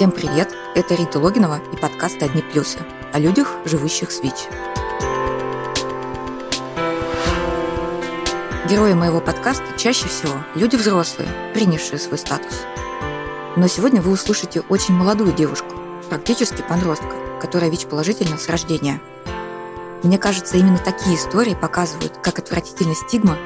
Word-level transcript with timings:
Всем 0.00 0.12
привет! 0.12 0.48
Это 0.74 0.94
Рита 0.94 1.18
Логинова 1.18 1.60
и 1.74 1.76
подкаст 1.76 2.22
«Одни 2.22 2.40
плюсы» 2.40 2.78
о 3.12 3.18
людях, 3.18 3.56
живущих 3.66 4.10
с 4.10 4.22
ВИЧ. 4.22 4.48
Герои 8.66 8.94
моего 8.94 9.20
подкаста 9.20 9.66
чаще 9.76 10.08
всего 10.08 10.42
люди 10.54 10.76
взрослые, 10.76 11.28
принявшие 11.52 11.98
свой 11.98 12.16
статус. 12.16 12.62
Но 13.56 13.68
сегодня 13.68 14.00
вы 14.00 14.12
услышите 14.12 14.62
очень 14.70 14.94
молодую 14.94 15.34
девушку, 15.34 15.74
практически 16.08 16.62
подростка, 16.66 17.14
которая 17.38 17.68
ВИЧ-положительна 17.68 18.38
с 18.38 18.48
рождения. 18.48 19.02
Мне 20.02 20.16
кажется, 20.16 20.56
именно 20.56 20.78
такие 20.78 21.16
истории 21.16 21.54
показывают, 21.54 22.16
как 22.22 22.38
отвратительна 22.38 22.94
стигма 22.94 23.36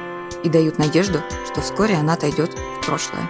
и 0.41 0.47
дают 0.47 0.77
надежду, 0.77 1.19
что 1.51 1.59
вскоре 1.59 1.95
она 1.95 2.13
отойдет 2.13 2.53
в 2.53 2.85
прошлое. 2.85 3.29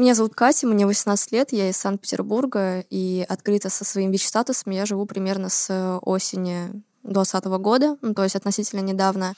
Меня 0.00 0.14
зовут 0.14 0.34
Катя, 0.34 0.66
мне 0.66 0.86
18 0.86 1.30
лет, 1.32 1.52
я 1.52 1.68
из 1.68 1.76
Санкт-Петербурга, 1.76 2.86
и 2.88 3.22
открыто 3.28 3.68
со 3.68 3.84
своим 3.84 4.10
ВИЧ-статусом 4.10 4.72
я 4.72 4.86
живу 4.86 5.04
примерно 5.04 5.50
с 5.50 5.98
осени 6.00 6.68
2020 7.02 7.44
года, 7.60 7.98
ну, 8.00 8.14
то 8.14 8.22
есть 8.22 8.34
относительно 8.34 8.80
недавно. 8.80 9.34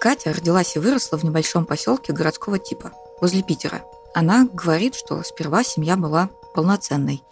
Катя 0.00 0.32
родилась 0.32 0.74
и 0.74 0.80
выросла 0.80 1.16
в 1.16 1.22
небольшом 1.22 1.64
поселке 1.64 2.12
городского 2.12 2.58
типа, 2.58 2.90
возле 3.20 3.44
Питера. 3.44 3.84
Она 4.14 4.48
говорит, 4.52 4.96
что 4.96 5.22
сперва 5.22 5.62
семья 5.62 5.96
была 5.96 6.28
полноценной. 6.52 7.22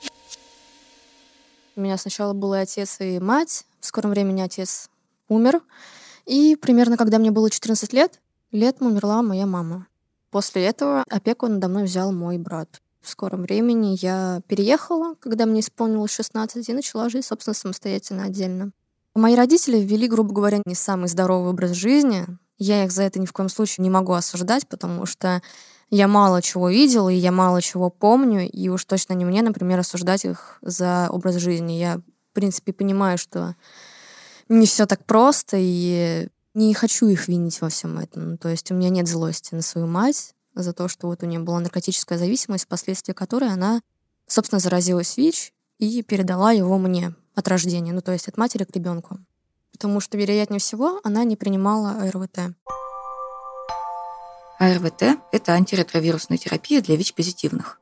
У 1.75 1.81
меня 1.81 1.99
сначала 1.99 2.33
был 2.33 2.55
и 2.55 2.59
отец, 2.59 2.99
и 3.01 3.19
мать. 3.19 3.65
В 3.81 3.87
скором 3.87 4.13
времени 4.13 4.41
отец 4.41 4.89
умер. 5.29 5.63
И 6.27 6.55
примерно, 6.55 6.97
когда 6.97 7.19
мне 7.19 7.33
было 7.33 7.51
14 7.51 7.93
лет, 7.93 8.21
летом 8.53 8.87
умерла 8.87 9.21
моя 9.23 9.47
мама. 9.47 9.89
После 10.31 10.65
этого 10.67 11.05
опеку 11.09 11.47
надо 11.47 11.69
мной 11.69 11.85
взял 11.85 12.13
мой 12.13 12.39
брат. 12.39 12.81
В 13.01 13.09
скором 13.09 13.43
времени 13.43 13.97
я 14.01 14.43
переехала, 14.49 15.15
когда 15.21 15.47
мне 15.47 15.61
исполнилось 15.61 16.11
16, 16.11 16.69
и 16.69 16.73
начала 16.73 17.09
жить, 17.09 17.25
собственно, 17.25 17.55
самостоятельно 17.55 18.25
отдельно. 18.25 18.73
Мои 19.15 19.35
родители 19.35 19.79
ввели, 19.79 20.07
грубо 20.07 20.35
говоря, 20.35 20.61
не 20.67 20.75
самый 20.75 21.09
здоровый 21.09 21.51
образ 21.51 21.73
жизни. 21.73 22.27
Я 22.59 22.85
их 22.85 22.93
за 22.93 23.05
это 23.05 23.19
ни 23.19 23.27
в 23.27 23.33
коем 23.33 23.49
случае 23.49 23.83
не 23.83 23.91
могу 23.91 24.13
осуждать, 24.13 24.69
потому 24.69 25.07
что 25.07 25.43
я 25.91 26.07
мало 26.07 26.43
чего 26.43 26.69
видела, 26.69 27.09
и 27.09 27.17
я 27.17 27.33
мало 27.33 27.63
чего 27.63 27.89
помню, 27.89 28.49
и 28.49 28.69
уж 28.69 28.85
точно 28.85 29.15
не 29.15 29.25
мне, 29.25 29.43
например, 29.43 29.79
осуждать 29.79 30.25
их 30.25 30.59
за 30.61 31.09
образ 31.11 31.37
жизни. 31.37 31.73
Я, 31.73 31.99
в 31.99 32.35
принципе, 32.35 32.73
понимаю, 32.73 33.17
что 33.17 33.57
не 34.49 34.67
все 34.67 34.87
так 34.87 35.05
просто, 35.05 35.57
и 35.59 36.29
не 36.55 36.75
хочу 36.75 37.07
их 37.07 37.29
винить 37.29 37.61
во 37.61 37.69
всем 37.69 37.99
этом. 37.99 38.39
То 38.39 38.49
есть 38.49 38.71
у 38.71 38.75
меня 38.75 38.89
нет 38.89 39.07
злости 39.07 39.55
на 39.55 39.63
свою 39.63 39.87
мать 39.87 40.35
за 40.55 40.73
то, 40.73 40.89
что 40.89 41.07
вот 41.07 41.23
у 41.23 41.27
нее 41.27 41.41
была 41.41 41.61
наркотическая 41.61 42.19
зависимость, 42.19 42.65
впоследствии 42.65 43.13
которой 43.13 43.51
она, 43.51 43.81
собственно, 44.27 44.59
заразилась 44.59 45.17
ВИЧ 45.17 45.53
и 45.79 46.03
передала 46.03 46.53
его 46.53 46.79
мне 46.79 47.15
от 47.35 47.49
рождения, 47.49 47.93
ну 47.93 48.01
то 48.01 48.13
есть 48.13 48.29
от 48.29 48.37
матери 48.37 48.65
к 48.65 48.75
ребенку. 48.75 49.19
Потому 49.73 50.01
что, 50.01 50.19
вероятнее 50.19 50.59
всего, 50.59 51.01
она 51.05 51.23
не 51.25 51.37
принимала 51.37 51.93
АРВТ. 52.03 52.57
АРВТ– 54.59 55.03
это 55.33 55.53
антиретровирусная 55.53 56.37
терапия 56.37 56.83
для 56.83 56.97
ВИЧ-позитивных. 56.97 57.81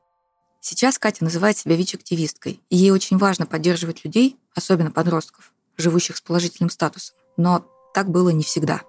Сейчас 0.61 0.99
Катя 0.99 1.23
называет 1.23 1.57
себя 1.57 1.75
ВИЧ-активисткой, 1.75 2.61
и 2.69 2.77
ей 2.77 2.91
очень 2.91 3.17
важно 3.17 3.47
поддерживать 3.47 4.05
людей, 4.05 4.37
особенно 4.53 4.91
подростков, 4.91 5.53
живущих 5.77 6.17
с 6.17 6.21
положительным 6.21 6.69
статусом. 6.69 7.15
Но 7.35 7.65
так 7.97 8.11
было 8.11 8.29
не 8.29 8.43
всегда. 8.43 8.83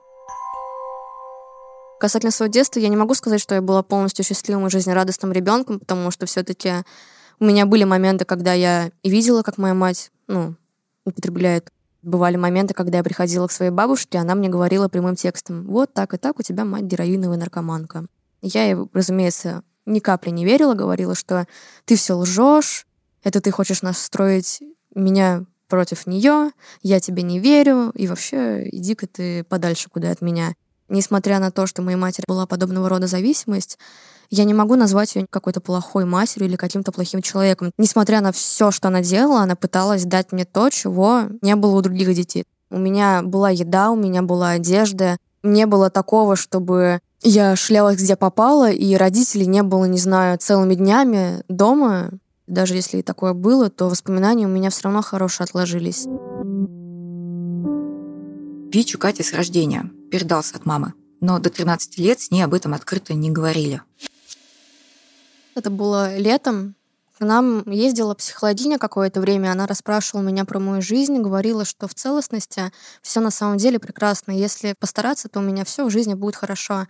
Касательно 1.99 2.31
своего 2.31 2.53
детства, 2.53 2.79
я 2.79 2.89
не 2.89 2.97
могу 2.97 3.15
сказать, 3.15 3.41
что 3.41 3.55
я 3.55 3.63
была 3.63 3.83
полностью 3.83 4.23
счастливым 4.23 4.67
и 4.67 4.71
жизнерадостным 4.71 5.33
ребенком, 5.33 5.81
потому 5.81 6.11
что 6.11 6.27
все-таки 6.27 6.85
у 7.41 7.47
меня 7.47 7.65
были 7.65 7.85
моменты, 7.85 8.27
когда 8.27 8.53
я 8.53 8.91
и 9.03 9.09
видела, 9.09 9.41
как 9.41 9.57
моя 9.57 9.73
мать, 9.73 10.11
ну, 10.27 10.57
употребляет. 11.07 11.73
Бывали 12.03 12.37
моменты, 12.37 12.75
когда 12.75 12.99
я 12.99 13.03
приходила 13.03 13.47
к 13.47 13.51
своей 13.53 13.71
бабушке, 13.71 14.19
она 14.19 14.35
мне 14.35 14.51
говорила 14.51 14.89
прямым 14.89 15.17
текстом, 15.17 15.65
вот 15.67 15.95
так 15.95 16.13
и 16.13 16.19
так 16.19 16.39
у 16.39 16.43
тебя 16.43 16.67
мать 16.67 16.85
героиновая 16.85 17.39
наркоманка. 17.39 18.05
Я 18.43 18.65
ей, 18.67 18.77
разумеется, 18.93 19.63
ни 19.87 20.01
капли 20.01 20.29
не 20.29 20.45
верила, 20.45 20.75
говорила, 20.75 21.15
что 21.15 21.47
ты 21.87 21.97
все 21.97 22.13
лжешь, 22.13 22.87
это 23.25 23.41
ты 23.41 23.53
хочешь 23.53 23.81
настроить 23.81 24.61
меня 24.95 25.47
против 25.69 26.07
нее, 26.07 26.51
я 26.83 27.01
тебе 27.01 27.23
не 27.23 27.39
верю, 27.39 27.91
и 27.95 28.07
вообще 28.07 28.69
иди-ка 28.71 29.07
ты 29.07 29.45
подальше 29.45 29.89
куда 29.91 30.11
от 30.11 30.21
меня. 30.21 30.55
Несмотря 30.89 31.39
на 31.39 31.51
то, 31.51 31.67
что 31.67 31.83
моей 31.83 31.97
матери 31.97 32.25
была 32.27 32.47
подобного 32.47 32.89
рода 32.89 33.07
зависимость, 33.07 33.79
я 34.31 34.45
не 34.45 34.55
могу 34.55 34.75
назвать 34.75 35.15
ее 35.15 35.27
какой-то 35.29 35.61
плохой 35.61 36.05
матерью 36.05 36.49
или 36.49 36.57
каким-то 36.57 36.93
плохим 36.93 37.23
человеком. 37.23 37.73
Несмотря 37.79 38.21
на 38.21 38.33
все, 38.33 38.71
что 38.71 38.89
она 38.89 39.01
делала, 39.01 39.41
она 39.41 39.57
пыталась 39.57 40.05
дать 40.05 40.33
мне 40.33 40.45
то, 40.45 40.69
чего 40.71 41.25
не 41.41 41.57
было 41.57 41.77
у 41.77 41.83
других 41.83 42.15
детей. 42.15 42.45
У 42.71 42.79
меня 42.79 43.23
была 43.23 43.51
еда, 43.51 43.91
у 43.91 43.97
меня 43.97 44.23
была 44.23 44.51
одежда. 44.51 45.17
Не 45.43 45.67
было 45.67 45.89
такого, 45.89 46.37
чтобы 46.37 47.01
я 47.23 47.57
шлялась 47.57 47.97
где 47.97 48.17
попала, 48.17 48.71
и 48.71 48.95
родителей 48.95 49.47
не 49.47 49.63
было, 49.63 49.87
не 49.87 49.99
знаю, 49.99 50.39
целыми 50.39 50.75
днями 50.75 51.43
дома. 51.49 52.11
Даже 52.49 52.75
если 52.75 52.99
и 52.99 53.03
такое 53.03 53.35
было, 53.35 53.69
то 53.69 53.89
воспоминания 53.89 54.47
у 54.47 54.51
меня 54.51 54.71
все 54.71 54.85
равно 54.85 55.03
хорошие 55.03 55.45
отложились. 55.45 56.07
ВИЧ 58.73 58.95
у 58.97 58.99
Кати 58.99 59.23
с 59.23 59.35
рождения 59.35 59.91
передался 60.11 60.57
от 60.57 60.65
мамы, 60.65 60.95
но 61.21 61.39
до 61.39 61.51
13 61.51 61.99
лет 61.99 62.21
с 62.21 62.31
ней 62.31 62.43
об 62.43 62.55
этом 62.55 62.73
открыто 62.73 63.13
не 63.13 63.31
говорили. 63.31 63.83
Это 65.55 65.71
было 65.71 66.17
летом. 66.17 66.75
К 67.19 67.25
нам 67.25 67.69
ездила 67.69 68.15
психологиня 68.15 68.79
какое-то 68.79 69.21
время, 69.21 69.51
она 69.51 69.67
расспрашивала 69.67 70.23
меня 70.23 70.45
про 70.45 70.61
мою 70.61 70.81
жизнь, 70.81 71.19
говорила, 71.19 71.65
что 71.65 71.89
в 71.89 71.95
целостности 71.95 72.73
все 73.03 73.21
на 73.21 73.31
самом 73.31 73.59
деле 73.59 73.79
прекрасно. 73.79 74.31
Если 74.31 74.75
постараться, 74.79 75.29
то 75.29 75.41
у 75.41 75.43
меня 75.43 75.65
все 75.65 75.85
в 75.85 75.91
жизни 75.91 76.15
будет 76.15 76.37
хорошо. 76.37 76.87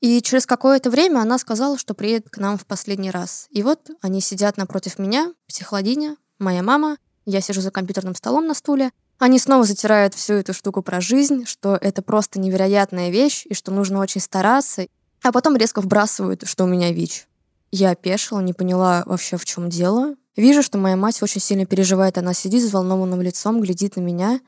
И 0.00 0.22
через 0.22 0.46
какое-то 0.46 0.90
время 0.90 1.20
она 1.20 1.38
сказала, 1.38 1.76
что 1.76 1.94
приедет 1.94 2.30
к 2.30 2.38
нам 2.38 2.56
в 2.56 2.66
последний 2.66 3.10
раз. 3.10 3.48
И 3.50 3.62
вот 3.62 3.90
они 4.00 4.20
сидят 4.20 4.56
напротив 4.56 4.98
меня, 4.98 5.32
психологиня, 5.48 6.16
моя 6.38 6.62
мама, 6.62 6.98
я 7.26 7.40
сижу 7.40 7.60
за 7.60 7.70
компьютерным 7.70 8.14
столом 8.14 8.46
на 8.46 8.54
стуле. 8.54 8.90
Они 9.18 9.38
снова 9.38 9.64
затирают 9.64 10.14
всю 10.14 10.34
эту 10.34 10.54
штуку 10.54 10.80
про 10.80 11.00
жизнь, 11.00 11.44
что 11.44 11.76
это 11.80 12.00
просто 12.00 12.38
невероятная 12.38 13.10
вещь, 13.10 13.44
и 13.46 13.54
что 13.54 13.72
нужно 13.72 13.98
очень 13.98 14.20
стараться. 14.20 14.86
А 15.22 15.32
потом 15.32 15.56
резко 15.56 15.80
вбрасывают, 15.80 16.46
что 16.46 16.64
у 16.64 16.68
меня 16.68 16.92
ВИЧ. 16.92 17.26
Я 17.70 17.90
опешила, 17.90 18.40
не 18.40 18.52
поняла 18.52 19.02
вообще, 19.04 19.36
в 19.36 19.44
чем 19.44 19.68
дело. 19.68 20.14
Вижу, 20.36 20.62
что 20.62 20.78
моя 20.78 20.96
мать 20.96 21.20
очень 21.20 21.40
сильно 21.40 21.66
переживает. 21.66 22.16
Она 22.16 22.32
сидит 22.32 22.62
с 22.62 22.66
взволнованным 22.66 23.20
лицом, 23.20 23.60
глядит 23.60 23.96
на 23.96 24.00
меня. 24.00 24.40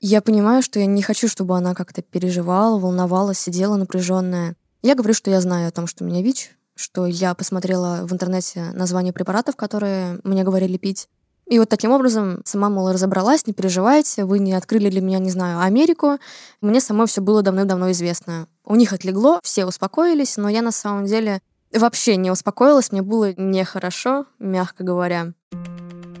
Я 0.00 0.20
понимаю, 0.20 0.62
что 0.62 0.78
я 0.78 0.86
не 0.86 1.02
хочу, 1.02 1.26
чтобы 1.26 1.56
она 1.56 1.74
как-то 1.74 2.02
переживала, 2.02 2.78
волновалась, 2.78 3.38
сидела 3.38 3.76
напряженная. 3.76 4.54
Я 4.82 4.96
говорю, 4.96 5.14
что 5.14 5.30
я 5.30 5.40
знаю 5.40 5.68
о 5.68 5.70
том, 5.70 5.86
что 5.86 6.02
у 6.02 6.06
меня 6.08 6.22
ВИЧ, 6.22 6.50
что 6.74 7.06
я 7.06 7.34
посмотрела 7.34 8.00
в 8.02 8.12
интернете 8.12 8.72
название 8.72 9.12
препаратов, 9.12 9.54
которые 9.54 10.18
мне 10.24 10.42
говорили 10.42 10.76
пить. 10.76 11.08
И 11.46 11.60
вот 11.60 11.68
таким 11.68 11.92
образом 11.92 12.40
сама, 12.44 12.68
мол, 12.68 12.90
разобралась, 12.90 13.46
не 13.46 13.52
переживайте, 13.52 14.24
вы 14.24 14.40
не 14.40 14.54
открыли 14.54 14.90
для 14.90 15.00
меня, 15.00 15.20
не 15.20 15.30
знаю, 15.30 15.60
Америку. 15.60 16.18
Мне 16.60 16.80
самой 16.80 17.06
все 17.06 17.20
было 17.20 17.42
давным-давно 17.42 17.92
известно. 17.92 18.48
У 18.64 18.74
них 18.74 18.92
отлегло, 18.92 19.38
все 19.44 19.66
успокоились, 19.66 20.36
но 20.36 20.48
я 20.48 20.62
на 20.62 20.72
самом 20.72 21.06
деле 21.06 21.40
вообще 21.72 22.16
не 22.16 22.32
успокоилась, 22.32 22.90
мне 22.90 23.02
было 23.02 23.32
нехорошо, 23.34 24.26
мягко 24.40 24.82
говоря. 24.82 25.32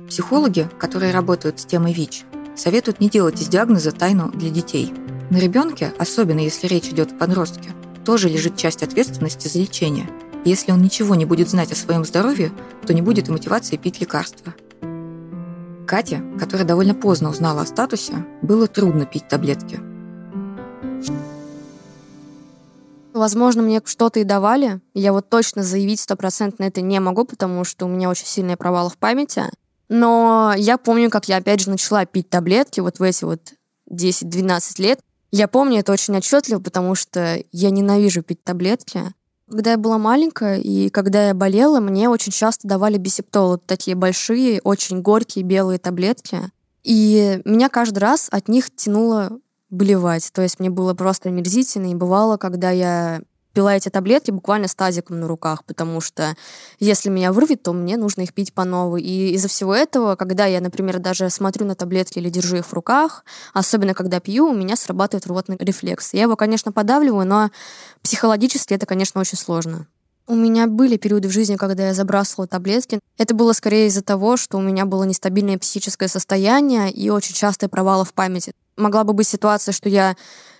Психологи, 0.08 0.68
которые 0.78 1.12
работают 1.12 1.58
с 1.58 1.64
темой 1.64 1.94
ВИЧ, 1.94 2.26
советуют 2.54 3.00
не 3.00 3.10
делать 3.10 3.40
из 3.40 3.48
диагноза 3.48 3.90
тайну 3.90 4.30
для 4.30 4.50
детей. 4.50 4.92
На 5.30 5.38
ребенке, 5.38 5.92
особенно 5.98 6.40
если 6.40 6.68
речь 6.68 6.88
идет 6.88 7.12
о 7.12 7.16
подростке, 7.16 7.70
тоже 8.04 8.28
лежит 8.28 8.56
часть 8.56 8.82
ответственности 8.82 9.48
за 9.48 9.58
лечение. 9.58 10.08
Если 10.44 10.72
он 10.72 10.82
ничего 10.82 11.14
не 11.14 11.24
будет 11.24 11.48
знать 11.48 11.72
о 11.72 11.76
своем 11.76 12.04
здоровье, 12.04 12.52
то 12.86 12.92
не 12.92 13.02
будет 13.02 13.28
и 13.28 13.32
мотивации 13.32 13.76
пить 13.76 14.00
лекарства. 14.00 14.54
Кате, 15.86 16.22
которая 16.38 16.66
довольно 16.66 16.94
поздно 16.94 17.30
узнала 17.30 17.62
о 17.62 17.66
статусе, 17.66 18.26
было 18.40 18.66
трудно 18.66 19.06
пить 19.06 19.28
таблетки. 19.28 19.80
Возможно, 23.12 23.62
мне 23.62 23.80
что-то 23.84 24.20
и 24.20 24.24
давали. 24.24 24.80
Я 24.94 25.12
вот 25.12 25.28
точно 25.28 25.62
заявить 25.62 26.00
стопроцентно 26.00 26.64
это 26.64 26.80
не 26.80 26.98
могу, 26.98 27.24
потому 27.24 27.62
что 27.64 27.86
у 27.86 27.88
меня 27.88 28.08
очень 28.08 28.26
сильные 28.26 28.56
провалы 28.56 28.90
в 28.90 28.96
памяти. 28.96 29.44
Но 29.88 30.54
я 30.56 30.78
помню, 30.78 31.10
как 31.10 31.28
я 31.28 31.36
опять 31.36 31.60
же 31.60 31.70
начала 31.70 32.06
пить 32.06 32.30
таблетки 32.30 32.80
вот 32.80 32.98
в 32.98 33.02
эти 33.02 33.24
вот 33.24 33.52
10-12 33.90 34.80
лет. 34.80 35.00
Я 35.32 35.48
помню 35.48 35.80
это 35.80 35.92
очень 35.92 36.16
отчетливо, 36.16 36.60
потому 36.60 36.94
что 36.94 37.42
я 37.50 37.70
ненавижу 37.70 38.22
пить 38.22 38.44
таблетки. 38.44 39.00
Когда 39.50 39.72
я 39.72 39.78
была 39.78 39.98
маленькая 39.98 40.58
и 40.58 40.90
когда 40.90 41.28
я 41.28 41.34
болела, 41.34 41.80
мне 41.80 42.08
очень 42.08 42.32
часто 42.32 42.68
давали 42.68 42.98
бисептол, 42.98 43.56
такие 43.58 43.96
большие, 43.96 44.60
очень 44.62 45.00
горькие 45.00 45.44
белые 45.44 45.78
таблетки. 45.78 46.38
И 46.84 47.40
меня 47.46 47.70
каждый 47.70 47.98
раз 47.98 48.28
от 48.30 48.48
них 48.48 48.74
тянуло 48.74 49.38
блевать. 49.70 50.30
То 50.32 50.42
есть 50.42 50.60
мне 50.60 50.68
было 50.68 50.92
просто 50.92 51.30
омерзительно. 51.30 51.90
И 51.90 51.94
бывало, 51.94 52.36
когда 52.36 52.70
я 52.70 53.22
пила 53.52 53.76
эти 53.76 53.88
таблетки 53.88 54.30
буквально 54.30 54.68
с 54.68 54.74
тазиком 54.74 55.20
на 55.20 55.28
руках, 55.28 55.64
потому 55.64 56.00
что 56.00 56.36
если 56.78 57.08
меня 57.08 57.32
вырвет, 57.32 57.62
то 57.62 57.72
мне 57.72 57.96
нужно 57.96 58.22
их 58.22 58.34
пить 58.34 58.52
по 58.52 58.64
новой. 58.64 59.02
И 59.02 59.34
из-за 59.34 59.48
всего 59.48 59.74
этого, 59.74 60.16
когда 60.16 60.46
я, 60.46 60.60
например, 60.60 60.98
даже 60.98 61.30
смотрю 61.30 61.66
на 61.66 61.74
таблетки 61.74 62.18
или 62.18 62.30
держу 62.30 62.56
их 62.56 62.66
в 62.66 62.72
руках, 62.72 63.24
особенно 63.52 63.94
когда 63.94 64.20
пью, 64.20 64.48
у 64.48 64.54
меня 64.54 64.76
срабатывает 64.76 65.26
рвотный 65.26 65.56
рефлекс. 65.58 66.14
Я 66.14 66.22
его, 66.22 66.36
конечно, 66.36 66.72
подавливаю, 66.72 67.26
но 67.26 67.50
психологически 68.02 68.74
это, 68.74 68.86
конечно, 68.86 69.20
очень 69.20 69.38
сложно. 69.38 69.86
У 70.28 70.34
меня 70.34 70.68
были 70.68 70.96
периоды 70.96 71.28
в 71.28 71.32
жизни, 71.32 71.56
когда 71.56 71.88
я 71.88 71.94
забрасывала 71.94 72.46
таблетки. 72.46 73.00
Это 73.18 73.34
было 73.34 73.52
скорее 73.52 73.88
из-за 73.88 74.02
того, 74.02 74.36
что 74.36 74.56
у 74.56 74.60
меня 74.60 74.86
было 74.86 75.02
нестабильное 75.02 75.58
психическое 75.58 76.08
состояние 76.08 76.92
и 76.92 77.10
очень 77.10 77.34
частые 77.34 77.68
провалы 77.68 78.04
в 78.04 78.14
памяти. 78.14 78.52
Могла 78.76 79.02
бы 79.04 79.12
быть 79.14 79.26
ситуация, 79.26 79.72
что 79.72 79.88
я 79.88 80.16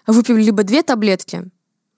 выпью 0.07 0.37
либо 0.37 0.65
две 0.65 0.83
таблетки, 0.83 1.45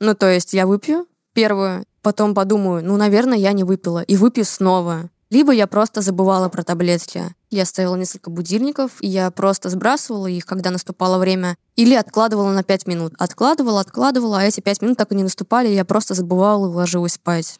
ну, 0.00 0.14
то 0.14 0.30
есть 0.30 0.52
я 0.52 0.66
выпью 0.66 1.06
первую, 1.32 1.84
потом 2.02 2.34
подумаю, 2.34 2.84
ну, 2.84 2.96
наверное, 2.96 3.38
я 3.38 3.52
не 3.52 3.64
выпила, 3.64 4.02
и 4.02 4.16
выпью 4.16 4.44
снова. 4.44 5.10
Либо 5.30 5.52
я 5.52 5.66
просто 5.66 6.00
забывала 6.00 6.48
про 6.48 6.62
таблетки. 6.62 7.34
Я 7.50 7.64
ставила 7.64 7.96
несколько 7.96 8.30
будильников, 8.30 8.92
и 9.00 9.08
я 9.08 9.30
просто 9.30 9.68
сбрасывала 9.68 10.28
их, 10.28 10.46
когда 10.46 10.70
наступало 10.70 11.18
время, 11.18 11.56
или 11.74 11.94
откладывала 11.94 12.52
на 12.52 12.62
5 12.62 12.86
минут. 12.86 13.14
Откладывала, 13.18 13.80
откладывала, 13.80 14.38
а 14.38 14.42
эти 14.44 14.60
5 14.60 14.82
минут 14.82 14.98
так 14.98 15.10
и 15.10 15.16
не 15.16 15.24
наступали, 15.24 15.68
я 15.68 15.84
просто 15.84 16.14
забывала 16.14 16.70
и 16.70 16.74
ложилась 16.74 17.14
спать. 17.14 17.58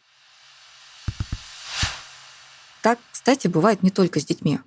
Так, 2.83 2.99
кстати, 3.11 3.49
бывает 3.49 3.83
не 3.83 3.91
только 3.91 4.21
с 4.21 4.25
детьми. 4.25 4.61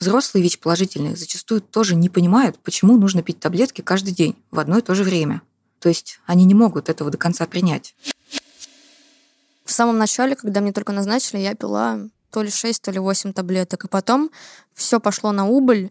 Взрослые 0.00 0.42
ВИЧ-положительные 0.42 1.14
зачастую 1.14 1.60
тоже 1.60 1.94
не 1.94 2.08
понимают, 2.08 2.58
почему 2.58 2.96
нужно 2.98 3.22
пить 3.22 3.38
таблетки 3.38 3.80
каждый 3.80 4.12
день 4.12 4.36
в 4.50 4.58
одно 4.58 4.78
и 4.78 4.82
то 4.82 4.94
же 4.94 5.04
время. 5.04 5.42
То 5.80 5.88
есть 5.88 6.20
они 6.26 6.44
не 6.44 6.54
могут 6.54 6.88
этого 6.88 7.10
до 7.10 7.18
конца 7.18 7.46
принять. 7.46 7.94
В 9.64 9.72
самом 9.72 9.98
начале, 9.98 10.36
когда 10.36 10.60
мне 10.60 10.72
только 10.72 10.92
назначили, 10.92 11.40
я 11.40 11.54
пила 11.54 12.00
то 12.30 12.42
ли 12.42 12.50
6, 12.50 12.82
то 12.82 12.90
ли 12.90 12.98
8 12.98 13.32
таблеток. 13.32 13.84
И 13.84 13.88
потом 13.88 14.30
все 14.74 15.00
пошло 15.00 15.32
на 15.32 15.46
убыль. 15.46 15.90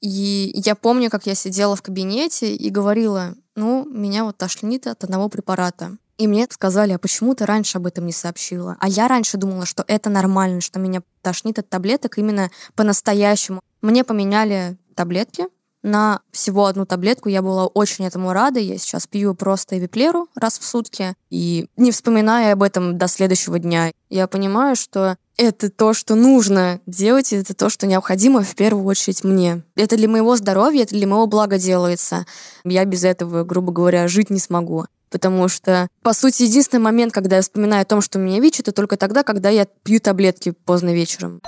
И 0.00 0.52
я 0.54 0.74
помню, 0.74 1.10
как 1.10 1.26
я 1.26 1.34
сидела 1.34 1.76
в 1.76 1.82
кабинете 1.82 2.54
и 2.54 2.70
говорила, 2.70 3.34
ну, 3.54 3.84
меня 3.84 4.24
вот 4.24 4.38
тошнит 4.38 4.86
от 4.86 5.04
одного 5.04 5.28
препарата. 5.28 5.96
И 6.16 6.26
мне 6.26 6.46
сказали, 6.50 6.92
а 6.92 6.98
почему 6.98 7.34
ты 7.34 7.46
раньше 7.46 7.78
об 7.78 7.86
этом 7.86 8.06
не 8.06 8.12
сообщила? 8.12 8.76
А 8.78 8.88
я 8.88 9.08
раньше 9.08 9.36
думала, 9.36 9.64
что 9.64 9.84
это 9.86 10.10
нормально, 10.10 10.60
что 10.60 10.78
меня 10.78 11.02
тошнит 11.22 11.58
от 11.58 11.68
таблеток 11.68 12.18
именно 12.18 12.50
по-настоящему. 12.74 13.60
Мне 13.80 14.04
поменяли 14.04 14.76
таблетки, 14.94 15.46
на 15.82 16.20
всего 16.30 16.66
одну 16.66 16.86
таблетку. 16.86 17.28
Я 17.28 17.42
была 17.42 17.66
очень 17.66 18.06
этому 18.06 18.32
рада. 18.32 18.60
Я 18.60 18.78
сейчас 18.78 19.06
пью 19.06 19.34
просто 19.34 19.78
эвиплеру 19.78 20.28
раз 20.34 20.58
в 20.58 20.64
сутки 20.64 21.14
и 21.30 21.66
не 21.76 21.90
вспоминая 21.92 22.52
об 22.52 22.62
этом 22.62 22.98
до 22.98 23.08
следующего 23.08 23.58
дня. 23.58 23.92
Я 24.08 24.26
понимаю, 24.26 24.76
что 24.76 25.16
это 25.36 25.70
то, 25.70 25.94
что 25.94 26.16
нужно 26.16 26.80
делать, 26.86 27.32
и 27.32 27.36
это 27.36 27.54
то, 27.54 27.70
что 27.70 27.86
необходимо 27.86 28.42
в 28.42 28.54
первую 28.54 28.84
очередь 28.84 29.24
мне. 29.24 29.62
Это 29.74 29.96
для 29.96 30.08
моего 30.08 30.36
здоровья, 30.36 30.82
это 30.82 30.94
для 30.94 31.06
моего 31.06 31.26
блага 31.26 31.58
делается. 31.58 32.26
Я 32.64 32.84
без 32.84 33.04
этого, 33.04 33.44
грубо 33.44 33.72
говоря, 33.72 34.06
жить 34.06 34.28
не 34.28 34.38
смогу. 34.38 34.84
Потому 35.10 35.48
что, 35.48 35.88
по 36.02 36.12
сути, 36.12 36.42
единственный 36.42 36.80
момент, 36.80 37.12
когда 37.12 37.36
я 37.36 37.42
вспоминаю 37.42 37.82
о 37.82 37.86
том, 37.86 38.00
что 38.00 38.18
у 38.18 38.22
меня 38.22 38.38
ВИЧ, 38.38 38.60
это 38.60 38.72
только 38.72 38.96
тогда, 38.96 39.22
когда 39.22 39.48
я 39.48 39.64
пью 39.64 39.98
таблетки 39.98 40.50
поздно 40.50 40.94
вечером. 40.94 41.40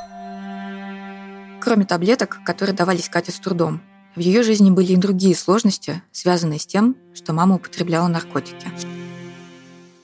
Кроме 1.61 1.85
таблеток, 1.85 2.39
которые 2.45 2.75
давались 2.75 3.09
Кате 3.09 3.31
с 3.31 3.39
трудом, 3.39 3.81
в 4.15 4.21
ее 4.21 4.43
жизни 4.43 4.71
были 4.71 4.93
и 4.93 4.97
другие 4.97 5.35
сложности, 5.35 6.03
связанные 6.13 6.59
с 6.59 6.67
тем, 6.67 6.97
что 7.15 7.33
мама 7.33 7.57
употребляла 7.57 8.09
наркотики. 8.09 8.67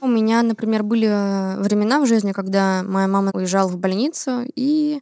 У 0.01 0.07
меня, 0.07 0.43
например, 0.43 0.83
были 0.83 1.09
э, 1.09 1.61
времена 1.61 2.01
в 2.01 2.07
жизни, 2.07 2.33
когда 2.33 2.83
моя 2.85 3.09
мама 3.09 3.33
уезжала 3.35 3.69
в 3.69 3.77
больницу, 3.77 4.45
и 4.55 5.01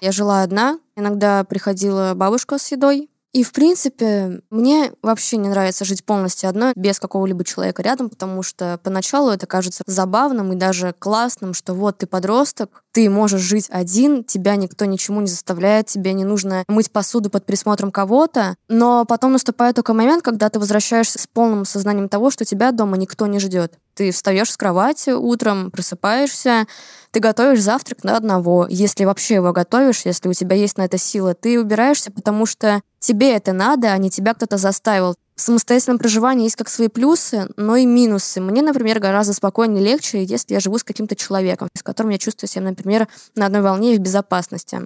я 0.00 0.12
жила 0.12 0.42
одна. 0.42 0.80
Иногда 0.96 1.44
приходила 1.44 2.12
бабушка 2.14 2.58
с 2.58 2.72
едой, 2.72 3.08
и, 3.32 3.42
в 3.44 3.52
принципе, 3.52 4.42
мне 4.50 4.92
вообще 5.00 5.38
не 5.38 5.48
нравится 5.48 5.86
жить 5.86 6.04
полностью 6.04 6.50
одной, 6.50 6.72
без 6.76 7.00
какого-либо 7.00 7.44
человека 7.44 7.82
рядом, 7.82 8.10
потому 8.10 8.42
что 8.42 8.78
поначалу 8.82 9.30
это 9.30 9.46
кажется 9.46 9.82
забавным 9.86 10.52
и 10.52 10.56
даже 10.56 10.94
классным, 10.98 11.54
что 11.54 11.72
вот 11.72 11.98
ты 11.98 12.06
подросток, 12.06 12.84
ты 12.92 13.08
можешь 13.08 13.40
жить 13.40 13.68
один, 13.70 14.22
тебя 14.22 14.56
никто 14.56 14.84
ничему 14.84 15.22
не 15.22 15.28
заставляет, 15.28 15.86
тебе 15.86 16.12
не 16.12 16.24
нужно 16.24 16.64
мыть 16.68 16.90
посуду 16.90 17.30
под 17.30 17.46
присмотром 17.46 17.90
кого-то, 17.90 18.54
но 18.68 19.06
потом 19.06 19.32
наступает 19.32 19.76
только 19.76 19.94
момент, 19.94 20.22
когда 20.22 20.50
ты 20.50 20.58
возвращаешься 20.58 21.18
с 21.18 21.26
полным 21.26 21.64
сознанием 21.64 22.10
того, 22.10 22.30
что 22.30 22.44
тебя 22.44 22.70
дома 22.70 22.98
никто 22.98 23.26
не 23.26 23.38
ждет. 23.38 23.78
Ты 23.94 24.10
встаешь 24.10 24.50
с 24.50 24.56
кровати 24.56 25.10
утром, 25.10 25.70
просыпаешься, 25.70 26.66
ты 27.10 27.20
готовишь 27.20 27.60
завтрак 27.60 28.04
на 28.04 28.16
одного, 28.16 28.66
если 28.70 29.04
вообще 29.04 29.34
его 29.34 29.52
готовишь, 29.52 30.02
если 30.06 30.28
у 30.28 30.32
тебя 30.32 30.56
есть 30.56 30.78
на 30.78 30.82
это 30.86 30.96
сила, 30.96 31.34
ты 31.34 31.60
убираешься, 31.60 32.10
потому 32.10 32.46
что 32.46 32.80
тебе 33.00 33.32
это 33.32 33.52
надо, 33.52 33.92
а 33.92 33.98
не 33.98 34.08
тебя 34.08 34.32
кто-то 34.32 34.56
заставил. 34.56 35.14
В 35.34 35.40
самостоятельном 35.40 35.98
проживании 35.98 36.44
есть 36.44 36.56
как 36.56 36.68
свои 36.68 36.88
плюсы, 36.88 37.48
но 37.56 37.76
и 37.76 37.84
минусы. 37.84 38.40
Мне, 38.40 38.62
например, 38.62 38.98
гораздо 38.98 39.34
спокойнее 39.34 39.84
легче, 39.84 40.24
если 40.24 40.54
я 40.54 40.60
живу 40.60 40.78
с 40.78 40.84
каким-то 40.84 41.16
человеком, 41.16 41.68
с 41.74 41.82
которым 41.82 42.12
я 42.12 42.18
чувствую 42.18 42.48
себя, 42.48 42.62
например, 42.62 43.08
на 43.34 43.46
одной 43.46 43.60
волне 43.60 43.94
и 43.94 43.98
в 43.98 44.00
безопасности. 44.00 44.80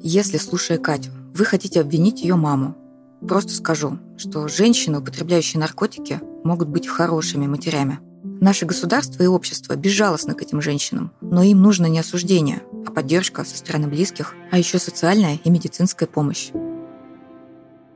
Если, 0.00 0.36
слушая 0.38 0.78
Катю, 0.78 1.10
вы 1.34 1.44
хотите 1.44 1.80
обвинить 1.80 2.20
ее 2.22 2.36
маму, 2.36 2.76
просто 3.26 3.54
скажу, 3.54 3.98
что 4.16 4.48
женщины, 4.48 4.98
употребляющие 4.98 5.58
наркотики, 5.58 6.20
могут 6.44 6.68
быть 6.68 6.86
хорошими 6.86 7.46
матерями. 7.46 7.98
Наше 8.22 8.66
государство 8.66 9.22
и 9.22 9.26
общество 9.26 9.74
безжалостны 9.74 10.34
к 10.34 10.42
этим 10.42 10.60
женщинам, 10.60 11.12
но 11.20 11.42
им 11.42 11.62
нужно 11.62 11.86
не 11.86 11.98
осуждение, 11.98 12.62
а 12.86 12.90
поддержка 12.90 13.44
со 13.44 13.56
стороны 13.56 13.88
близких, 13.88 14.34
а 14.50 14.58
еще 14.58 14.78
социальная 14.78 15.38
и 15.42 15.50
медицинская 15.50 16.06
помощь. 16.06 16.50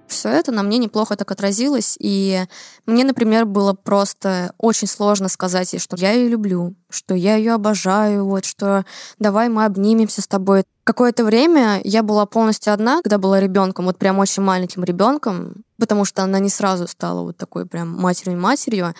Все 0.08 0.30
это 0.30 0.52
на 0.52 0.62
мне 0.62 0.78
неплохо 0.78 1.16
так 1.16 1.30
отразилось, 1.30 1.96
и 2.00 2.44
мне, 2.86 3.04
например, 3.04 3.44
было 3.44 3.74
просто 3.74 4.54
очень 4.56 4.88
сложно 4.88 5.28
сказать 5.28 5.74
ей, 5.74 5.78
что 5.78 5.96
я 5.96 6.12
ее 6.12 6.28
люблю, 6.28 6.74
что 6.88 7.14
я 7.14 7.36
ее 7.36 7.52
обожаю, 7.52 8.24
вот, 8.24 8.46
что 8.46 8.86
давай 9.18 9.50
мы 9.50 9.66
обнимемся 9.66 10.22
с 10.22 10.26
тобой. 10.26 10.64
Какое-то 10.84 11.24
время 11.24 11.82
я 11.84 12.02
была 12.02 12.24
полностью 12.24 12.72
одна, 12.72 13.02
когда 13.02 13.18
была 13.18 13.38
ребенком, 13.38 13.84
вот 13.84 13.98
прям 13.98 14.18
очень 14.18 14.42
маленьким 14.42 14.82
ребенком, 14.82 15.62
потому 15.78 16.04
что 16.04 16.22
она 16.22 16.38
не 16.38 16.48
сразу 16.50 16.86
стала 16.86 17.22
вот 17.22 17.36
такой 17.36 17.66
прям 17.66 17.90
матерью-матерью. 17.90 18.94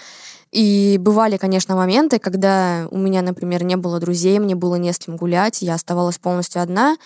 И 0.51 0.97
бывали, 0.99 1.37
конечно, 1.37 1.77
моменты, 1.77 2.19
когда 2.19 2.87
у 2.91 2.97
меня, 2.97 3.23
например, 3.23 3.65
не 3.65 3.77
было 3.77 4.01
друзей, 4.01 4.39
мне 4.39 4.55
было 4.55 4.77
не 4.77 4.93
с 4.93 4.99
кем 4.99 5.17
гулять, 5.17 5.61
я 5.61 5.75
оставалась 5.75 6.19
полностью 6.19 6.63
одна, 6.63 6.97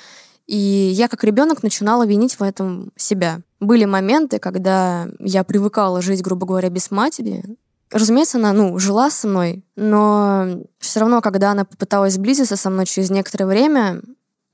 и 0.46 0.56
я 0.56 1.08
как 1.08 1.24
ребенок 1.24 1.62
начинала 1.62 2.06
винить 2.06 2.38
в 2.38 2.42
этом 2.42 2.92
себя. 2.96 3.40
Были 3.58 3.84
моменты, 3.84 4.38
когда 4.38 5.08
я 5.18 5.44
привыкала 5.44 6.02
жить, 6.02 6.22
грубо 6.22 6.46
говоря, 6.46 6.68
без 6.68 6.90
матери. 6.90 7.44
Разумеется, 7.90 8.38
она, 8.38 8.52
ну, 8.52 8.78
жила 8.78 9.10
со 9.10 9.26
мной, 9.26 9.64
но 9.76 10.62
все 10.78 11.00
равно, 11.00 11.20
когда 11.20 11.50
она 11.50 11.64
попыталась 11.64 12.14
сблизиться 12.14 12.56
со 12.56 12.70
мной 12.70 12.86
через 12.86 13.10
некоторое 13.10 13.46
время, 13.46 14.02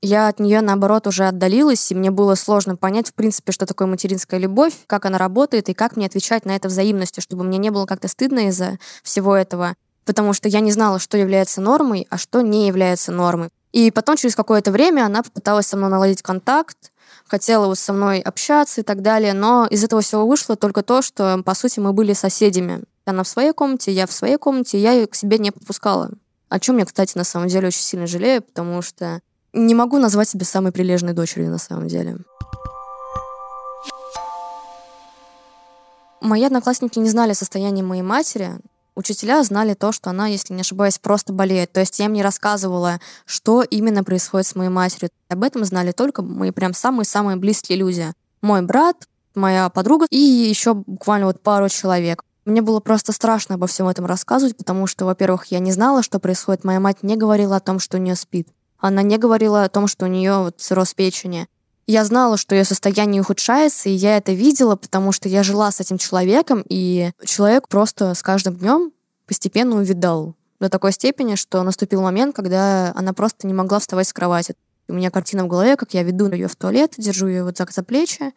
я 0.01 0.27
от 0.27 0.39
нее, 0.39 0.61
наоборот, 0.61 1.07
уже 1.07 1.27
отдалилась, 1.27 1.91
и 1.91 1.95
мне 1.95 2.11
было 2.11 2.35
сложно 2.35 2.75
понять, 2.75 3.09
в 3.09 3.13
принципе, 3.13 3.51
что 3.51 3.65
такое 3.65 3.87
материнская 3.87 4.39
любовь, 4.39 4.73
как 4.87 5.05
она 5.05 5.17
работает, 5.17 5.69
и 5.69 5.73
как 5.73 5.95
мне 5.95 6.05
отвечать 6.05 6.45
на 6.45 6.55
это 6.55 6.67
взаимностью, 6.69 7.21
чтобы 7.21 7.43
мне 7.43 7.57
не 7.57 7.69
было 7.69 7.85
как-то 7.85 8.07
стыдно 8.07 8.47
из-за 8.47 8.79
всего 9.03 9.35
этого. 9.35 9.75
Потому 10.05 10.33
что 10.33 10.47
я 10.47 10.61
не 10.61 10.71
знала, 10.71 10.99
что 10.99 11.17
является 11.17 11.61
нормой, 11.61 12.07
а 12.09 12.17
что 12.17 12.41
не 12.41 12.67
является 12.67 13.11
нормой. 13.11 13.49
И 13.71 13.91
потом, 13.91 14.15
через 14.15 14.35
какое-то 14.35 14.71
время, 14.71 15.05
она 15.05 15.21
попыталась 15.21 15.67
со 15.67 15.77
мной 15.77 15.89
наладить 15.89 16.21
контакт, 16.21 16.91
хотела 17.27 17.73
со 17.75 17.93
мной 17.93 18.19
общаться 18.19 18.81
и 18.81 18.83
так 18.83 19.01
далее, 19.01 19.33
но 19.33 19.67
из 19.69 19.83
этого 19.83 20.01
всего 20.01 20.25
вышло 20.25 20.55
только 20.55 20.81
то, 20.81 21.01
что, 21.01 21.43
по 21.43 21.53
сути, 21.53 21.79
мы 21.79 21.93
были 21.93 22.13
соседями. 22.13 22.81
Она 23.05 23.23
в 23.23 23.27
своей 23.27 23.51
комнате, 23.51 23.91
я 23.91 24.07
в 24.07 24.11
своей 24.11 24.37
комнате, 24.37 24.79
я 24.79 24.93
ее 24.93 25.07
к 25.07 25.15
себе 25.15 25.37
не 25.37 25.51
подпускала. 25.51 26.11
О 26.47 26.59
чем 26.59 26.77
я, 26.77 26.85
кстати, 26.85 27.17
на 27.17 27.23
самом 27.23 27.47
деле 27.47 27.67
очень 27.67 27.81
сильно 27.81 28.07
жалею, 28.07 28.41
потому 28.41 28.81
что 28.81 29.21
не 29.53 29.75
могу 29.75 29.97
назвать 29.97 30.29
себя 30.29 30.45
самой 30.45 30.71
прилежной 30.71 31.13
дочерью 31.13 31.49
на 31.49 31.57
самом 31.57 31.87
деле. 31.87 32.17
Мои 36.21 36.43
одноклассники 36.43 36.99
не 36.99 37.09
знали 37.09 37.33
состояние 37.33 37.83
моей 37.83 38.01
матери. 38.01 38.51
Учителя 38.95 39.41
знали 39.43 39.73
то, 39.73 39.93
что 39.93 40.09
она, 40.09 40.27
если 40.27 40.53
не 40.53 40.61
ошибаюсь, 40.61 40.99
просто 40.99 41.31
болеет. 41.31 41.71
То 41.71 41.79
есть 41.79 41.97
я 41.99 42.05
им 42.05 42.13
не 42.13 42.21
рассказывала, 42.21 42.99
что 43.25 43.63
именно 43.63 44.03
происходит 44.03 44.45
с 44.47 44.55
моей 44.55 44.69
матерью. 44.69 45.09
Об 45.29 45.43
этом 45.43 45.63
знали 45.63 45.93
только 45.93 46.21
мои 46.21 46.51
прям 46.51 46.73
самые-самые 46.73 47.37
близкие 47.37 47.77
люди. 47.77 48.11
Мой 48.41 48.61
брат, 48.61 49.07
моя 49.35 49.69
подруга 49.69 50.05
и 50.09 50.17
еще 50.17 50.73
буквально 50.73 51.27
вот 51.27 51.41
пару 51.41 51.69
человек. 51.69 52.23
Мне 52.43 52.61
было 52.61 52.79
просто 52.79 53.13
страшно 53.13 53.55
обо 53.55 53.67
всем 53.67 53.87
этом 53.87 54.05
рассказывать, 54.05 54.57
потому 54.57 54.87
что, 54.87 55.05
во-первых, 55.05 55.45
я 55.45 55.59
не 55.59 55.71
знала, 55.71 56.03
что 56.03 56.19
происходит. 56.19 56.63
Моя 56.63 56.79
мать 56.79 57.03
не 57.03 57.15
говорила 57.15 57.55
о 57.55 57.59
том, 57.59 57.79
что 57.79 57.97
у 57.97 57.99
нее 58.01 58.15
спит. 58.15 58.49
Она 58.79 59.01
не 59.01 59.17
говорила 59.17 59.63
о 59.63 59.69
том, 59.69 59.87
что 59.87 60.05
у 60.05 60.09
нее 60.09 60.37
вот 60.39 60.59
цирроз 60.59 60.93
печени. 60.93 61.47
Я 61.85 62.05
знала, 62.05 62.37
что 62.37 62.55
ее 62.55 62.65
состояние 62.65 63.21
ухудшается, 63.21 63.89
и 63.89 63.93
я 63.93 64.17
это 64.17 64.31
видела, 64.31 64.75
потому 64.75 65.11
что 65.11 65.27
я 65.27 65.43
жила 65.43 65.71
с 65.71 65.79
этим 65.79 65.97
человеком, 65.97 66.63
и 66.69 67.11
человек 67.25 67.67
просто 67.67 68.13
с 68.13 68.21
каждым 68.21 68.55
днем 68.55 68.91
постепенно 69.25 69.75
увидал 69.75 70.35
до 70.59 70.69
такой 70.69 70.91
степени, 70.91 71.35
что 71.35 71.63
наступил 71.63 72.01
момент, 72.01 72.35
когда 72.35 72.93
она 72.95 73.13
просто 73.13 73.47
не 73.47 73.53
могла 73.53 73.79
вставать 73.79 74.07
с 74.07 74.13
кровати. 74.13 74.55
У 74.87 74.93
меня 74.93 75.09
картина 75.09 75.45
в 75.45 75.47
голове, 75.47 75.77
как 75.77 75.93
я 75.93 76.03
веду 76.03 76.31
ее 76.31 76.47
в 76.47 76.55
туалет, 76.55 76.93
держу 76.97 77.27
ее 77.27 77.43
вот 77.43 77.55
так 77.55 77.71
за 77.71 77.83
плечи, 77.83 78.33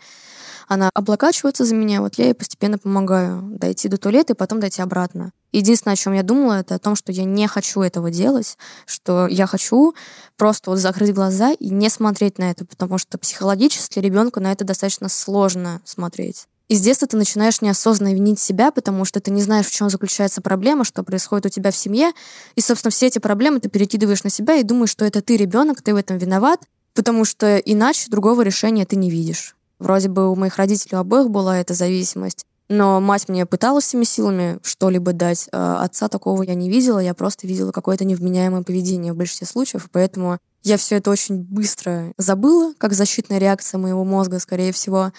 она 0.68 0.90
облокачивается 0.94 1.64
за 1.64 1.74
меня, 1.74 2.00
вот 2.00 2.14
я 2.14 2.26
ей 2.26 2.34
постепенно 2.34 2.78
помогаю 2.78 3.42
дойти 3.42 3.88
до 3.88 3.98
туалета 3.98 4.32
и 4.32 4.36
потом 4.36 4.60
дойти 4.60 4.80
обратно. 4.80 5.32
Единственное, 5.52 5.94
о 5.94 5.96
чем 5.96 6.14
я 6.14 6.22
думала, 6.22 6.60
это 6.60 6.74
о 6.74 6.78
том, 6.78 6.96
что 6.96 7.12
я 7.12 7.24
не 7.24 7.46
хочу 7.46 7.82
этого 7.82 8.10
делать, 8.10 8.56
что 8.86 9.26
я 9.26 9.46
хочу 9.46 9.94
просто 10.36 10.70
вот 10.70 10.78
закрыть 10.78 11.12
глаза 11.12 11.52
и 11.52 11.68
не 11.68 11.90
смотреть 11.90 12.38
на 12.38 12.50
это, 12.50 12.64
потому 12.64 12.98
что 12.98 13.18
психологически 13.18 13.98
ребенку 13.98 14.40
на 14.40 14.50
это 14.50 14.64
достаточно 14.64 15.08
сложно 15.08 15.82
смотреть. 15.84 16.46
И 16.68 16.74
с 16.74 16.80
детства 16.80 17.06
ты 17.06 17.18
начинаешь 17.18 17.60
неосознанно 17.60 18.14
винить 18.14 18.40
себя, 18.40 18.70
потому 18.70 19.04
что 19.04 19.20
ты 19.20 19.30
не 19.30 19.42
знаешь, 19.42 19.66
в 19.66 19.72
чем 19.72 19.90
заключается 19.90 20.40
проблема, 20.40 20.84
что 20.84 21.02
происходит 21.02 21.44
у 21.44 21.48
тебя 21.50 21.70
в 21.70 21.76
семье. 21.76 22.12
И, 22.54 22.62
собственно, 22.62 22.90
все 22.90 23.08
эти 23.08 23.18
проблемы 23.18 23.60
ты 23.60 23.68
перекидываешь 23.68 24.24
на 24.24 24.30
себя 24.30 24.54
и 24.54 24.62
думаешь, 24.62 24.88
что 24.88 25.04
это 25.04 25.20
ты 25.20 25.36
ребенок, 25.36 25.82
ты 25.82 25.92
в 25.92 25.96
этом 25.96 26.16
виноват, 26.16 26.62
потому 26.94 27.26
что 27.26 27.58
иначе 27.58 28.08
другого 28.08 28.40
решения 28.40 28.86
ты 28.86 28.96
не 28.96 29.10
видишь. 29.10 29.54
Вроде 29.80 30.08
бы 30.08 30.30
у 30.30 30.34
моих 30.34 30.56
родителей 30.56 30.96
обоих 30.96 31.28
была 31.28 31.58
эта 31.58 31.74
зависимость, 31.74 32.46
но 32.72 33.00
мать 33.00 33.28
мне 33.28 33.44
пыталась 33.44 33.84
всеми 33.84 34.04
силами 34.04 34.58
что-либо 34.62 35.12
дать. 35.12 35.48
А 35.52 35.84
отца 35.84 36.08
такого 36.08 36.42
я 36.42 36.54
не 36.54 36.70
видела, 36.70 36.98
я 36.98 37.12
просто 37.12 37.46
видела 37.46 37.70
какое-то 37.70 38.04
невменяемое 38.04 38.62
поведение 38.62 39.12
в 39.12 39.16
большинстве 39.16 39.46
случаев, 39.46 39.88
поэтому 39.92 40.38
я 40.62 40.78
все 40.78 40.96
это 40.96 41.10
очень 41.10 41.42
быстро 41.42 42.12
забыла, 42.16 42.72
как 42.78 42.94
защитная 42.94 43.38
реакция 43.38 43.78
моего 43.78 44.04
мозга, 44.04 44.38
скорее 44.38 44.72
всего. 44.72 45.12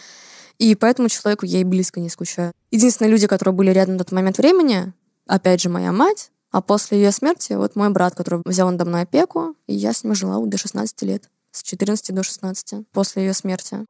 И 0.58 0.74
поэтому 0.76 1.10
человеку 1.10 1.46
я 1.46 1.60
и 1.60 1.64
близко 1.64 2.00
не 2.00 2.10
скучаю. 2.10 2.54
Единственные 2.72 3.12
люди, 3.12 3.28
которые 3.28 3.54
были 3.54 3.72
рядом 3.72 3.96
на 3.96 4.00
тот 4.00 4.12
момент 4.12 4.38
времени, 4.38 4.94
опять 5.28 5.62
же, 5.62 5.70
моя 5.70 5.92
мать, 5.92 6.32
а 6.52 6.62
после 6.62 7.00
ее 7.00 7.12
смерти 7.12 7.54
вот 7.54 7.76
мой 7.76 7.90
брат, 7.90 8.16
который 8.16 8.42
взял 8.46 8.70
надо 8.72 8.86
мной 8.86 9.04
опеку, 9.04 9.56
и 9.68 9.76
я 9.76 9.94
с 9.94 10.04
ним 10.04 10.16
жила 10.16 10.44
до 10.44 10.58
16 10.58 11.02
лет, 11.04 11.30
с 11.52 11.62
14 11.62 12.16
до 12.16 12.24
16, 12.24 12.88
после 12.92 13.26
ее 13.26 13.34
смерти. 13.34 13.86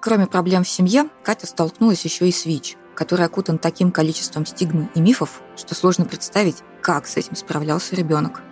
Кроме 0.00 0.26
проблем 0.26 0.64
в 0.64 0.68
семье, 0.68 1.08
Катя 1.24 1.46
столкнулась 1.46 2.04
еще 2.04 2.28
и 2.28 2.32
с 2.32 2.46
ВИЧ, 2.46 2.76
который 2.94 3.26
окутан 3.26 3.58
таким 3.58 3.90
количеством 3.90 4.46
стигмы 4.46 4.88
и 4.94 5.00
мифов, 5.00 5.42
что 5.56 5.74
сложно 5.74 6.04
представить, 6.04 6.58
как 6.80 7.06
с 7.06 7.16
этим 7.16 7.34
справлялся 7.34 7.96
ребенок. 7.96 8.42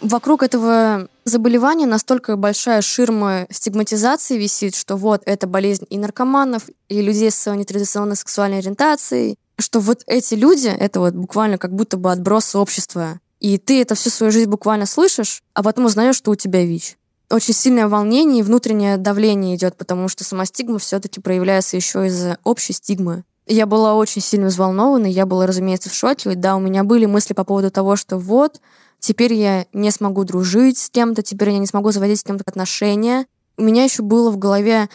Вокруг 0.00 0.42
этого 0.42 1.08
заболевания 1.24 1.86
настолько 1.86 2.36
большая 2.36 2.82
ширма 2.82 3.46
стигматизации 3.50 4.36
висит, 4.36 4.76
что 4.76 4.96
вот 4.96 5.22
это 5.24 5.46
болезнь 5.46 5.86
и 5.88 5.98
наркоманов, 5.98 6.64
и 6.88 7.00
людей 7.00 7.30
с 7.30 7.50
нетрадиционной 7.50 8.14
сексуальной 8.14 8.58
ориентацией, 8.58 9.38
что 9.58 9.80
вот 9.80 10.02
эти 10.06 10.34
люди, 10.34 10.68
это 10.68 11.00
вот 11.00 11.14
буквально 11.14 11.58
как 11.58 11.74
будто 11.74 11.96
бы 11.96 12.12
отброс 12.12 12.54
общества. 12.54 13.18
И 13.40 13.58
ты 13.58 13.80
это 13.80 13.94
всю 13.94 14.10
свою 14.10 14.30
жизнь 14.30 14.50
буквально 14.50 14.86
слышишь, 14.86 15.42
а 15.54 15.62
потом 15.62 15.86
узнаешь, 15.86 16.16
что 16.16 16.30
у 16.30 16.34
тебя 16.34 16.64
ВИЧ. 16.64 16.96
Очень 17.30 17.54
сильное 17.54 17.88
волнение 17.88 18.40
и 18.40 18.42
внутреннее 18.42 18.96
давление 18.96 19.56
идет, 19.56 19.76
потому 19.76 20.08
что 20.08 20.24
сама 20.24 20.44
стигма 20.44 20.78
все-таки 20.78 21.20
проявляется 21.20 21.76
еще 21.76 22.06
из-за 22.06 22.38
общей 22.44 22.72
стигмы. 22.72 23.24
Я 23.46 23.66
была 23.66 23.94
очень 23.94 24.22
сильно 24.22 24.46
взволнована, 24.46 25.06
я 25.06 25.26
была, 25.26 25.46
разумеется, 25.46 25.90
в 25.90 25.94
шоке. 25.94 26.34
Да, 26.34 26.56
у 26.56 26.60
меня 26.60 26.84
были 26.84 27.06
мысли 27.06 27.34
по 27.34 27.44
поводу 27.44 27.70
того, 27.70 27.96
что 27.96 28.18
вот, 28.18 28.60
теперь 29.00 29.34
я 29.34 29.66
не 29.72 29.90
смогу 29.90 30.24
дружить 30.24 30.78
с 30.78 30.90
кем-то, 30.90 31.22
теперь 31.22 31.50
я 31.50 31.58
не 31.58 31.66
смогу 31.66 31.90
заводить 31.92 32.20
с 32.20 32.24
кем-то 32.24 32.44
отношения. 32.46 33.26
У 33.56 33.62
меня 33.62 33.84
еще 33.84 34.02
было 34.02 34.30
в 34.30 34.38
голове 34.38 34.88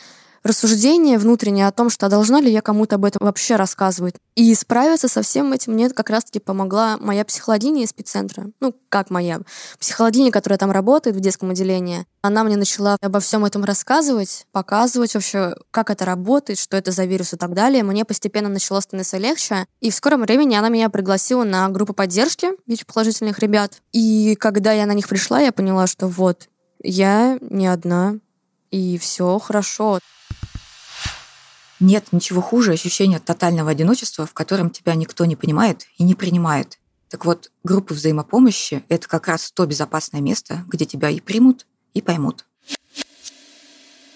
рассуждение 0.43 1.17
внутреннее 1.17 1.67
о 1.67 1.72
том, 1.72 1.89
что 1.89 2.10
а 2.10 2.10
должна 2.10 2.41
ли 2.41 2.51
я 2.51 2.62
кому-то 2.62 2.96
об 2.96 3.05
этом 3.05 3.25
вообще 3.25 3.55
рассказывать. 3.55 4.15
И 4.36 4.55
справиться 4.55 5.08
со 5.08 5.22
всем 5.22 5.53
этим 5.53 5.74
мне 5.74 5.89
как 5.89 6.10
раз-таки 6.10 6.39
помогла 6.39 6.98
моя 6.98 7.24
психологиня 7.24 7.84
из 7.84 7.89
спеццентра. 7.89 8.48
Ну, 8.60 8.74
как 8.89 9.10
моя. 9.10 9.41
Психологиня, 9.79 10.31
которая 10.31 10.58
там 10.58 10.72
работает 10.72 11.15
в 11.15 11.19
детском 11.19 11.51
отделении. 11.51 12.05
Она 12.22 12.43
мне 12.43 12.58
начала 12.58 12.98
обо 13.01 13.19
всем 13.19 13.46
этом 13.46 13.63
рассказывать, 13.63 14.46
показывать 14.51 15.13
вообще, 15.13 15.55
как 15.72 15.89
это 15.89 16.05
работает, 16.05 16.58
что 16.58 16.77
это 16.77 16.91
за 16.91 17.05
вирус 17.05 17.34
и 17.34 17.38
так 17.38 17.53
далее. 17.53 17.84
Мне 17.84 18.05
постепенно 18.05 18.50
начало 18.50 18.79
становиться 18.79 19.17
легче. 19.17 19.65
И 19.81 19.91
в 19.91 19.96
скором 19.96 20.22
времени 20.22 20.55
она 20.55 20.69
меня 20.69 20.89
пригласила 20.89 21.43
на 21.43 21.69
группу 21.69 21.93
поддержки 21.93 22.50
ВИЧ-положительных 22.65 23.39
ребят. 23.39 23.81
И 23.91 24.36
когда 24.39 24.72
я 24.72 24.86
на 24.86 24.93
них 24.93 25.08
пришла, 25.08 25.39
я 25.41 25.51
поняла, 25.51 25.86
что 25.86 26.08
вот, 26.08 26.50
я 26.81 27.38
не 27.41 27.67
одна, 27.67 28.15
и 28.72 28.98
все 28.98 29.39
хорошо. 29.39 30.00
Нет 31.79 32.07
ничего 32.12 32.41
хуже 32.41 32.74
ощущения 32.74 33.19
тотального 33.19 33.71
одиночества, 33.71 34.25
в 34.25 34.33
котором 34.33 34.69
тебя 34.69 34.95
никто 34.95 35.25
не 35.25 35.36
понимает 35.36 35.86
и 35.98 36.03
не 36.03 36.15
принимает. 36.15 36.77
Так 37.09 37.25
вот, 37.25 37.51
группы 37.63 37.93
взаимопомощи— 37.93 38.83
это 38.89 39.07
как 39.07 39.27
раз 39.27 39.51
то 39.51 39.65
безопасное 39.65 40.21
место, 40.21 40.63
где 40.67 40.86
тебя 40.86 41.09
и 41.09 41.19
примут, 41.19 41.65
и 41.93 42.01
поймут. 42.01 42.45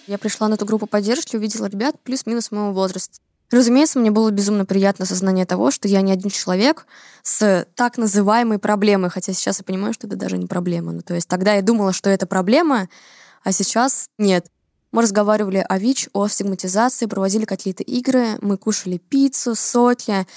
Я 0.05 0.17
пришла 0.17 0.49
на 0.49 0.55
эту 0.55 0.65
группу 0.65 0.85
поддержки, 0.85 1.35
увидела 1.37 1.67
ребят 1.67 1.95
плюс-минус 2.03 2.51
моего 2.51 2.73
возраста. 2.73 3.19
Разумеется, 3.51 3.99
мне 3.99 4.11
было 4.11 4.31
безумно 4.31 4.65
приятно 4.65 5.03
осознание 5.03 5.45
того, 5.45 5.71
что 5.71 5.87
я 5.87 6.01
не 6.01 6.11
один 6.11 6.29
человек 6.29 6.87
с 7.21 7.67
так 7.75 7.97
называемой 7.97 8.57
проблемой, 8.57 9.09
хотя 9.09 9.31
сейчас 9.31 9.59
я 9.59 9.63
понимаю, 9.63 9.93
что 9.93 10.07
это 10.07 10.15
даже 10.15 10.37
не 10.37 10.47
проблема. 10.47 10.91
Ну, 10.91 11.01
то 11.01 11.13
есть 11.13 11.27
тогда 11.27 11.53
я 11.53 11.61
думала, 11.61 11.93
что 11.93 12.09
это 12.09 12.25
проблема, 12.25 12.89
а 13.43 13.51
сейчас 13.51 14.09
нет. 14.17 14.47
Мы 14.93 15.01
разговаривали 15.01 15.65
о 15.67 15.79
ВИЧ, 15.79 16.09
о 16.13 16.27
стигматизации, 16.27 17.07
проводили 17.07 17.45
какие-то 17.45 17.81
игры, 17.81 18.37
мы 18.41 18.57
кушали 18.57 18.99
пиццу, 18.99 19.55
сотли, 19.55 20.27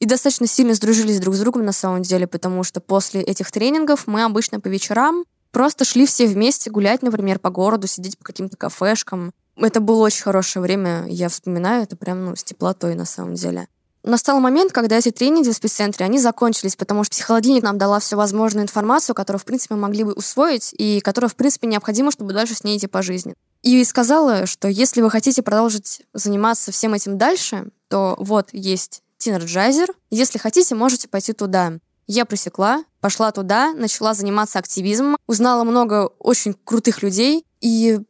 и 0.00 0.04
достаточно 0.04 0.46
сильно 0.46 0.74
сдружились 0.74 1.18
друг 1.18 1.34
с 1.34 1.40
другом 1.40 1.64
на 1.64 1.72
самом 1.72 2.02
деле, 2.02 2.26
потому 2.26 2.62
что 2.62 2.82
после 2.82 3.22
этих 3.22 3.50
тренингов 3.50 4.06
мы 4.06 4.22
обычно 4.24 4.60
по 4.60 4.68
вечерам 4.68 5.24
просто 5.50 5.86
шли 5.86 6.04
все 6.04 6.26
вместе 6.26 6.70
гулять, 6.70 7.00
например, 7.00 7.38
по 7.38 7.48
городу, 7.48 7.86
сидеть 7.86 8.18
по 8.18 8.24
каким-то 8.24 8.58
кафешкам. 8.58 9.32
Это 9.56 9.80
было 9.80 10.02
очень 10.02 10.24
хорошее 10.24 10.62
время, 10.62 11.06
я 11.08 11.30
вспоминаю 11.30 11.84
это 11.84 11.96
прям 11.96 12.26
ну, 12.26 12.36
с 12.36 12.44
теплотой 12.44 12.94
на 12.94 13.06
самом 13.06 13.32
деле 13.32 13.66
настал 14.02 14.40
момент, 14.40 14.72
когда 14.72 14.98
эти 14.98 15.10
тренинги 15.10 15.50
в 15.50 15.54
спеццентре, 15.54 16.04
они 16.06 16.18
закончились, 16.18 16.76
потому 16.76 17.04
что 17.04 17.12
психологиня 17.12 17.62
нам 17.62 17.78
дала 17.78 18.00
всю 18.00 18.16
возможную 18.16 18.64
информацию, 18.64 19.14
которую, 19.14 19.40
в 19.40 19.44
принципе, 19.44 19.74
мы 19.74 19.82
могли 19.82 20.04
бы 20.04 20.12
усвоить, 20.12 20.74
и 20.76 21.00
которая, 21.00 21.28
в 21.28 21.36
принципе, 21.36 21.66
необходима, 21.66 22.10
чтобы 22.10 22.32
дальше 22.32 22.54
с 22.54 22.64
ней 22.64 22.78
идти 22.78 22.86
по 22.86 23.02
жизни. 23.02 23.34
И 23.62 23.82
сказала, 23.84 24.46
что 24.46 24.68
если 24.68 25.02
вы 25.02 25.10
хотите 25.10 25.42
продолжить 25.42 26.02
заниматься 26.12 26.72
всем 26.72 26.94
этим 26.94 27.16
дальше, 27.16 27.68
то 27.88 28.16
вот 28.18 28.48
есть 28.52 29.02
Teenergizer. 29.22 29.94
Если 30.10 30.38
хотите, 30.38 30.74
можете 30.74 31.06
пойти 31.06 31.32
туда. 31.32 31.74
Я 32.08 32.24
просекла, 32.24 32.84
пошла 33.00 33.30
туда, 33.30 33.72
начала 33.72 34.14
заниматься 34.14 34.58
активизмом, 34.58 35.16
узнала 35.28 35.62
много 35.62 36.08
очень 36.18 36.54
крутых 36.54 37.02
людей, 37.02 37.46
и 37.60 38.00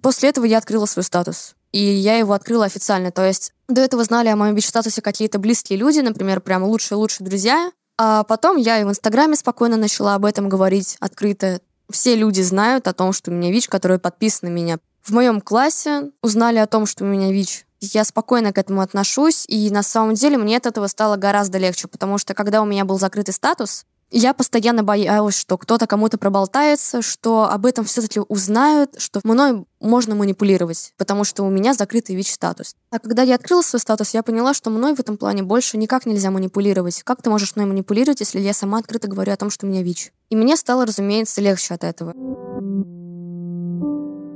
после 0.00 0.30
этого 0.30 0.46
я 0.46 0.56
открыла 0.56 0.86
свой 0.86 1.04
статус 1.04 1.54
и 1.72 1.82
я 1.82 2.18
его 2.18 2.34
открыла 2.34 2.66
официально. 2.66 3.10
То 3.10 3.24
есть 3.24 3.52
до 3.68 3.80
этого 3.80 4.04
знали 4.04 4.28
о 4.28 4.36
моем 4.36 4.54
ВИЧ-статусе 4.54 5.02
какие-то 5.02 5.38
близкие 5.38 5.78
люди, 5.78 6.00
например, 6.00 6.40
прям 6.40 6.64
лучшие-лучшие 6.64 7.26
друзья. 7.26 7.72
А 7.98 8.22
потом 8.24 8.56
я 8.56 8.80
и 8.80 8.84
в 8.84 8.90
Инстаграме 8.90 9.36
спокойно 9.36 9.76
начала 9.76 10.14
об 10.14 10.24
этом 10.24 10.48
говорить 10.48 10.96
открыто. 11.00 11.60
Все 11.90 12.14
люди 12.14 12.40
знают 12.40 12.88
о 12.88 12.92
том, 12.92 13.12
что 13.12 13.30
у 13.30 13.34
меня 13.34 13.50
ВИЧ, 13.50 13.68
которые 13.68 13.98
подписаны 13.98 14.50
на 14.50 14.54
меня. 14.54 14.78
В 15.02 15.10
моем 15.10 15.40
классе 15.40 16.10
узнали 16.22 16.58
о 16.58 16.66
том, 16.66 16.86
что 16.86 17.04
у 17.04 17.06
меня 17.06 17.32
ВИЧ. 17.32 17.66
Я 17.80 18.04
спокойно 18.04 18.52
к 18.52 18.58
этому 18.58 18.80
отношусь, 18.80 19.44
и 19.48 19.68
на 19.70 19.82
самом 19.82 20.14
деле 20.14 20.38
мне 20.38 20.56
от 20.56 20.66
этого 20.66 20.86
стало 20.86 21.16
гораздо 21.16 21.58
легче, 21.58 21.88
потому 21.88 22.16
что 22.16 22.32
когда 22.32 22.62
у 22.62 22.64
меня 22.64 22.84
был 22.84 22.98
закрытый 22.98 23.34
статус, 23.34 23.84
я 24.12 24.34
постоянно 24.34 24.82
боялась, 24.82 25.36
что 25.36 25.56
кто-то 25.56 25.86
кому-то 25.86 26.18
проболтается, 26.18 27.02
что 27.02 27.44
об 27.44 27.66
этом 27.66 27.84
все-таки 27.84 28.20
узнают, 28.20 28.96
что 28.98 29.20
мной 29.24 29.64
можно 29.80 30.14
манипулировать, 30.14 30.92
потому 30.98 31.24
что 31.24 31.42
у 31.44 31.50
меня 31.50 31.74
закрытый 31.74 32.14
ВИЧ-статус. 32.14 32.76
А 32.90 32.98
когда 32.98 33.22
я 33.22 33.34
открыла 33.34 33.62
свой 33.62 33.80
статус, 33.80 34.14
я 34.14 34.22
поняла, 34.22 34.54
что 34.54 34.70
мной 34.70 34.94
в 34.94 35.00
этом 35.00 35.16
плане 35.16 35.42
больше 35.42 35.78
никак 35.78 36.06
нельзя 36.06 36.30
манипулировать. 36.30 37.02
Как 37.02 37.22
ты 37.22 37.30
можешь 37.30 37.56
мной 37.56 37.66
манипулировать, 37.66 38.20
если 38.20 38.38
я 38.38 38.52
сама 38.52 38.78
открыто 38.78 39.08
говорю 39.08 39.32
о 39.32 39.36
том, 39.36 39.50
что 39.50 39.66
у 39.66 39.68
меня 39.70 39.82
ВИЧ? 39.82 40.12
И 40.28 40.36
мне 40.36 40.56
стало, 40.56 40.86
разумеется, 40.86 41.40
легче 41.40 41.74
от 41.74 41.82
этого. 41.82 42.12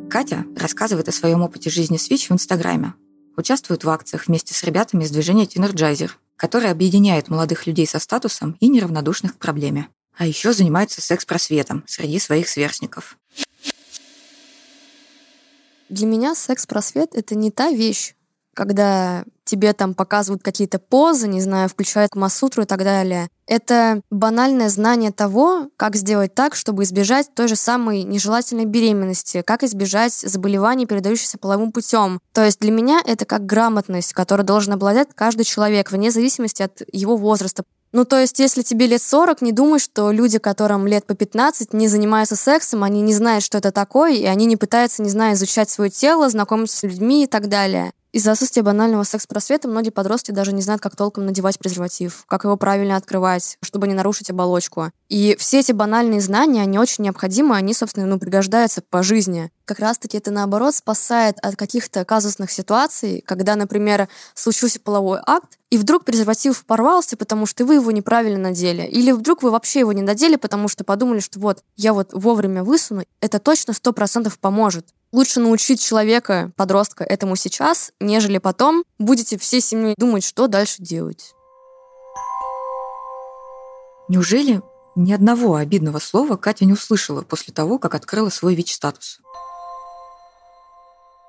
Катя 0.09 0.45
рассказывает 0.57 1.09
о 1.09 1.13
своем 1.13 1.43
опыте 1.43 1.69
жизни 1.69 1.99
с 1.99 2.09
ВИЧ 2.09 2.31
в 2.31 2.33
Инстаграме. 2.33 2.95
Участвует 3.37 3.85
в 3.85 3.91
акциях 3.91 4.29
вместе 4.29 4.55
с 4.55 4.63
ребятами 4.63 5.05
из 5.05 5.11
движения 5.11 5.45
Teenergizer, 5.45 6.19
который 6.37 6.71
объединяет 6.71 7.29
молодых 7.29 7.67
людей 7.67 7.87
со 7.87 7.99
статусом 7.99 8.57
и 8.61 8.69
неравнодушных 8.69 9.35
к 9.35 9.39
проблеме. 9.39 9.89
А 10.17 10.27
еще 10.27 10.53
занимается 10.53 11.01
секс-просветом 11.01 11.85
среди 11.87 12.19
своих 12.19 12.49
сверстников. 12.49 13.19
Для 15.89 16.07
меня 16.07 16.35
секс-просвет— 16.35 17.11
это 17.15 17.37
не 17.37 17.53
та 17.53 17.71
вещь, 17.71 18.16
когда 18.57 19.25
тебе 19.45 19.73
там 19.75 19.95
показывают 19.95 20.43
какие-то 20.43 20.79
позы, 20.79 21.29
не 21.29 21.41
знаю, 21.41 21.69
включают 21.69 22.17
Масутру 22.17 22.65
и 22.65 22.67
так 22.67 22.83
далее. 22.83 23.29
Это 23.47 24.01
банальное 24.11 24.69
знание 24.69 25.13
того, 25.13 25.69
как 25.77 25.95
сделать 25.95 26.35
так, 26.35 26.57
чтобы 26.57 26.83
избежать 26.83 27.33
той 27.35 27.47
же 27.47 27.55
самой 27.55 28.03
нежелательной 28.03 28.65
беременности, 28.65 29.43
как 29.43 29.63
избежать 29.63 30.15
заболеваний, 30.15 30.87
передающихся 30.87 31.39
половым 31.39 31.71
путем. 31.71 32.19
То 32.33 32.45
есть 32.45 32.59
для 32.59 32.73
меня 32.73 33.01
это 33.05 33.25
как 33.25 33.47
грамотность, 33.47 34.15
которой 34.15 34.43
должен 34.43 34.73
обладать 34.73 35.09
каждый 35.15 35.45
человек, 35.45 35.93
вне 35.93 36.11
зависимости 36.11 36.63
от 36.63 36.83
его 36.91 37.17
возраста. 37.17 37.63
Ну, 37.93 38.05
то 38.05 38.19
есть, 38.19 38.39
если 38.41 38.63
тебе 38.63 38.89
лет 38.89 39.01
40, 39.01 39.41
не 39.43 39.53
думай, 39.53 39.79
что 39.79 40.11
люди, 40.11 40.39
которым 40.39 40.87
лет 40.87 41.07
по 41.07 41.15
15, 41.15 41.73
не 41.73 41.89
занимаются 41.89 42.37
сексом, 42.37 42.83
они 42.83 43.01
не 43.01 43.15
знают, 43.15 43.45
что 43.45 43.59
это 43.59 43.71
такое, 43.71 44.13
и 44.13 44.25
они 44.25 44.45
не 44.45 44.57
пытаются, 44.57 45.03
не 45.03 45.09
знаю, 45.09 45.35
изучать 45.35 45.71
свое 45.71 45.89
тело, 45.89 46.29
знакомиться 46.29 46.77
с 46.77 46.83
людьми 46.83 47.25
и 47.25 47.27
так 47.27 47.49
далее. 47.49 47.93
Из-за 48.17 48.33
отсутствия 48.33 48.63
банального 48.63 49.03
секс-просвета 49.03 49.69
многие 49.69 49.91
подростки 49.91 50.31
даже 50.31 50.55
не 50.55 50.63
знают, 50.63 50.81
как 50.81 50.97
толком 50.97 51.27
надевать 51.27 51.59
презерватив, 51.59 52.25
как 52.27 52.45
его 52.45 52.57
правильно 52.57 52.97
открывать, 52.97 53.59
чтобы 53.63 53.87
не 53.89 53.93
нарушить 53.93 54.31
оболочку. 54.31 54.91
И 55.11 55.37
все 55.39 55.61
эти 55.61 55.73
банальные 55.73 56.23
знания, 56.23 56.63
они 56.63 56.79
очень 56.79 57.05
необходимы, 57.05 57.57
они, 57.57 57.75
собственно, 57.75 58.07
ну, 58.07 58.19
пригождаются 58.19 58.81
по 58.81 59.03
жизни. 59.03 59.51
Как 59.67 59.81
раз-таки 59.81 60.17
это, 60.19 60.31
наоборот, 60.31 60.77
спасает 60.77 61.39
от 61.43 61.57
каких-то 61.57 62.05
казусных 62.05 62.53
ситуаций, 62.53 63.21
когда, 63.27 63.57
например, 63.57 64.09
случился 64.33 64.79
половой 64.79 65.19
акт, 65.27 65.59
и 65.71 65.77
вдруг 65.77 66.05
презерватив 66.05 66.65
порвался, 66.65 67.17
потому 67.17 67.47
что 67.47 67.65
вы 67.65 67.75
его 67.75 67.91
неправильно 67.91 68.39
надели. 68.39 68.83
Или 68.83 69.11
вдруг 69.11 69.43
вы 69.43 69.51
вообще 69.51 69.81
его 69.81 69.93
не 69.93 70.03
надели, 70.03 70.37
потому 70.37 70.69
что 70.69 70.85
подумали, 70.85 71.19
что 71.19 71.41
вот, 71.41 71.65
я 71.75 71.95
вот 71.95 72.11
вовремя 72.13 72.63
высуну, 72.63 73.03
это 73.21 73.41
точно 73.41 73.73
сто 73.73 73.93
процентов 73.93 74.39
поможет. 74.39 74.87
Лучше 75.11 75.41
научить 75.41 75.81
человека, 75.81 76.53
подростка, 76.55 77.03
этому 77.03 77.35
сейчас, 77.35 77.91
нежели 77.99 78.39
потом 78.39 78.85
будете 79.01 79.37
всей 79.37 79.61
семьей 79.61 79.97
думать, 79.99 80.23
что 80.23 80.47
дальше 80.47 80.81
делать. 80.81 81.35
Неужели 84.09 84.63
ни 84.95 85.13
одного 85.13 85.57
обидного 85.57 85.99
слова 85.99 86.37
Катя 86.37 86.67
не 86.67 86.73
услышала 86.73 87.23
после 87.23 87.53
того, 87.53 87.81
как 87.81 87.97
открыла 87.97 88.29
свой 88.29 88.55
ВИЧ-статус? 88.55 89.19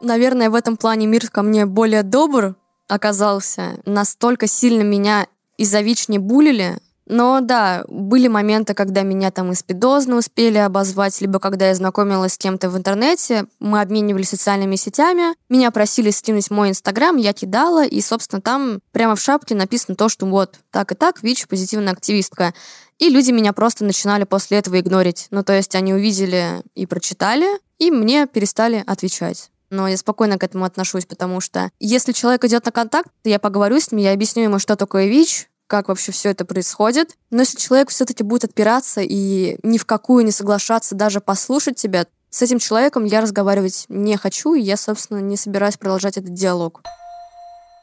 Наверное, 0.02 0.50
в 0.50 0.56
этом 0.56 0.78
плане 0.78 1.08
мир 1.08 1.30
ко 1.30 1.42
мне 1.42 1.66
более 1.66 2.04
добр 2.04 2.56
оказался. 2.88 3.80
Настолько 3.86 4.48
сильно 4.48 4.84
меня 4.84 5.28
из-за 5.58 5.82
ВИЧ 5.82 6.10
не 6.10 6.20
булили, 6.20 6.78
но 7.10 7.40
да, 7.42 7.86
были 7.88 8.28
моменты, 8.28 8.74
когда 8.74 9.02
меня 9.02 9.32
там 9.32 9.52
из 9.54 9.64
пидозна 9.64 10.18
успели 10.18 10.58
обозвать, 10.58 11.20
либо 11.22 11.40
когда 11.40 11.70
я 11.70 11.76
знакомилась 11.76 12.34
с 12.34 12.38
кем-то 12.38 12.70
в 12.70 12.78
интернете, 12.78 13.46
мы 13.60 13.82
обменивались 13.82 14.30
социальными 14.30 14.76
сетями, 14.76 15.34
меня 15.48 15.72
просили 15.72 16.12
скинуть 16.12 16.52
мой 16.52 16.70
инстаграм, 16.70 17.16
я 17.16 17.32
кидала, 17.32 17.86
и, 17.86 18.02
собственно, 18.02 18.42
там 18.42 18.80
прямо 18.92 19.16
в 19.16 19.22
шапке 19.22 19.56
написано 19.56 19.96
то, 19.96 20.10
что 20.10 20.26
вот 20.26 20.60
так 20.70 20.92
и 20.92 20.96
так, 20.96 21.24
ВИЧ, 21.24 21.48
позитивная 21.48 21.94
активистка. 21.94 22.54
И 23.00 23.10
люди 23.10 23.32
меня 23.32 23.54
просто 23.54 23.86
начинали 23.86 24.26
после 24.26 24.58
этого 24.58 24.80
игнорить. 24.80 25.28
Ну, 25.32 25.44
то 25.44 25.54
есть 25.54 25.76
они 25.76 25.94
увидели 25.94 26.62
и 26.76 26.86
прочитали, 26.86 27.48
и 27.78 27.90
мне 27.90 28.28
перестали 28.28 28.84
отвечать 28.86 29.50
но 29.70 29.88
я 29.88 29.98
спокойно 29.98 30.38
к 30.38 30.44
этому 30.44 30.66
отношусь, 30.66 31.06
потому 31.06 31.42
что 31.42 31.72
если 31.80 32.12
человек 32.12 32.44
идет 32.46 32.66
на 32.66 32.72
контакт, 32.72 33.10
я 33.24 33.40
поговорю 33.40 33.80
с 33.80 33.92
ним, 33.92 34.02
я 34.02 34.14
объясню 34.14 34.44
ему, 34.44 34.60
что 34.60 34.76
такое 34.76 35.08
ВИЧ, 35.08 35.50
как 35.68 35.90
вообще 35.90 36.12
все 36.12 36.30
это 36.30 36.46
происходит. 36.46 37.18
Но 37.30 37.40
если 37.42 37.58
человек 37.58 37.90
все-таки 37.90 38.24
будет 38.24 38.46
отпираться 38.46 39.02
и 39.02 39.58
ни 39.64 39.78
в 39.78 39.86
какую 39.86 40.26
не 40.26 40.32
соглашаться 40.32 40.96
даже 40.96 41.20
послушать 41.20 41.76
тебя, 41.76 42.08
с 42.30 42.42
этим 42.42 42.60
человеком 42.60 43.06
я 43.06 43.22
разговаривать 43.22 43.86
не 43.90 44.18
хочу, 44.18 44.54
и 44.54 44.62
я, 44.62 44.78
собственно, 44.78 45.20
не 45.20 45.38
собираюсь 45.38 45.78
продолжать 45.78 46.18
этот 46.18 46.34
диалог. 46.34 46.82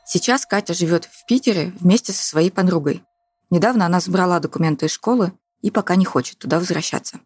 Сейчас 0.06 0.44
Катя 0.44 0.74
живет 0.74 1.06
в 1.10 1.24
Питере 1.26 1.72
вместе 1.80 2.12
со 2.12 2.22
своей 2.22 2.50
подругой. 2.50 3.02
Недавно 3.50 3.86
она 3.86 4.00
забрала 4.00 4.40
документы 4.40 4.86
из 4.86 4.92
школы 4.92 5.32
и 5.62 5.70
пока 5.70 5.96
не 5.96 6.04
хочет 6.04 6.38
туда 6.38 6.58
возвращаться. 6.58 7.20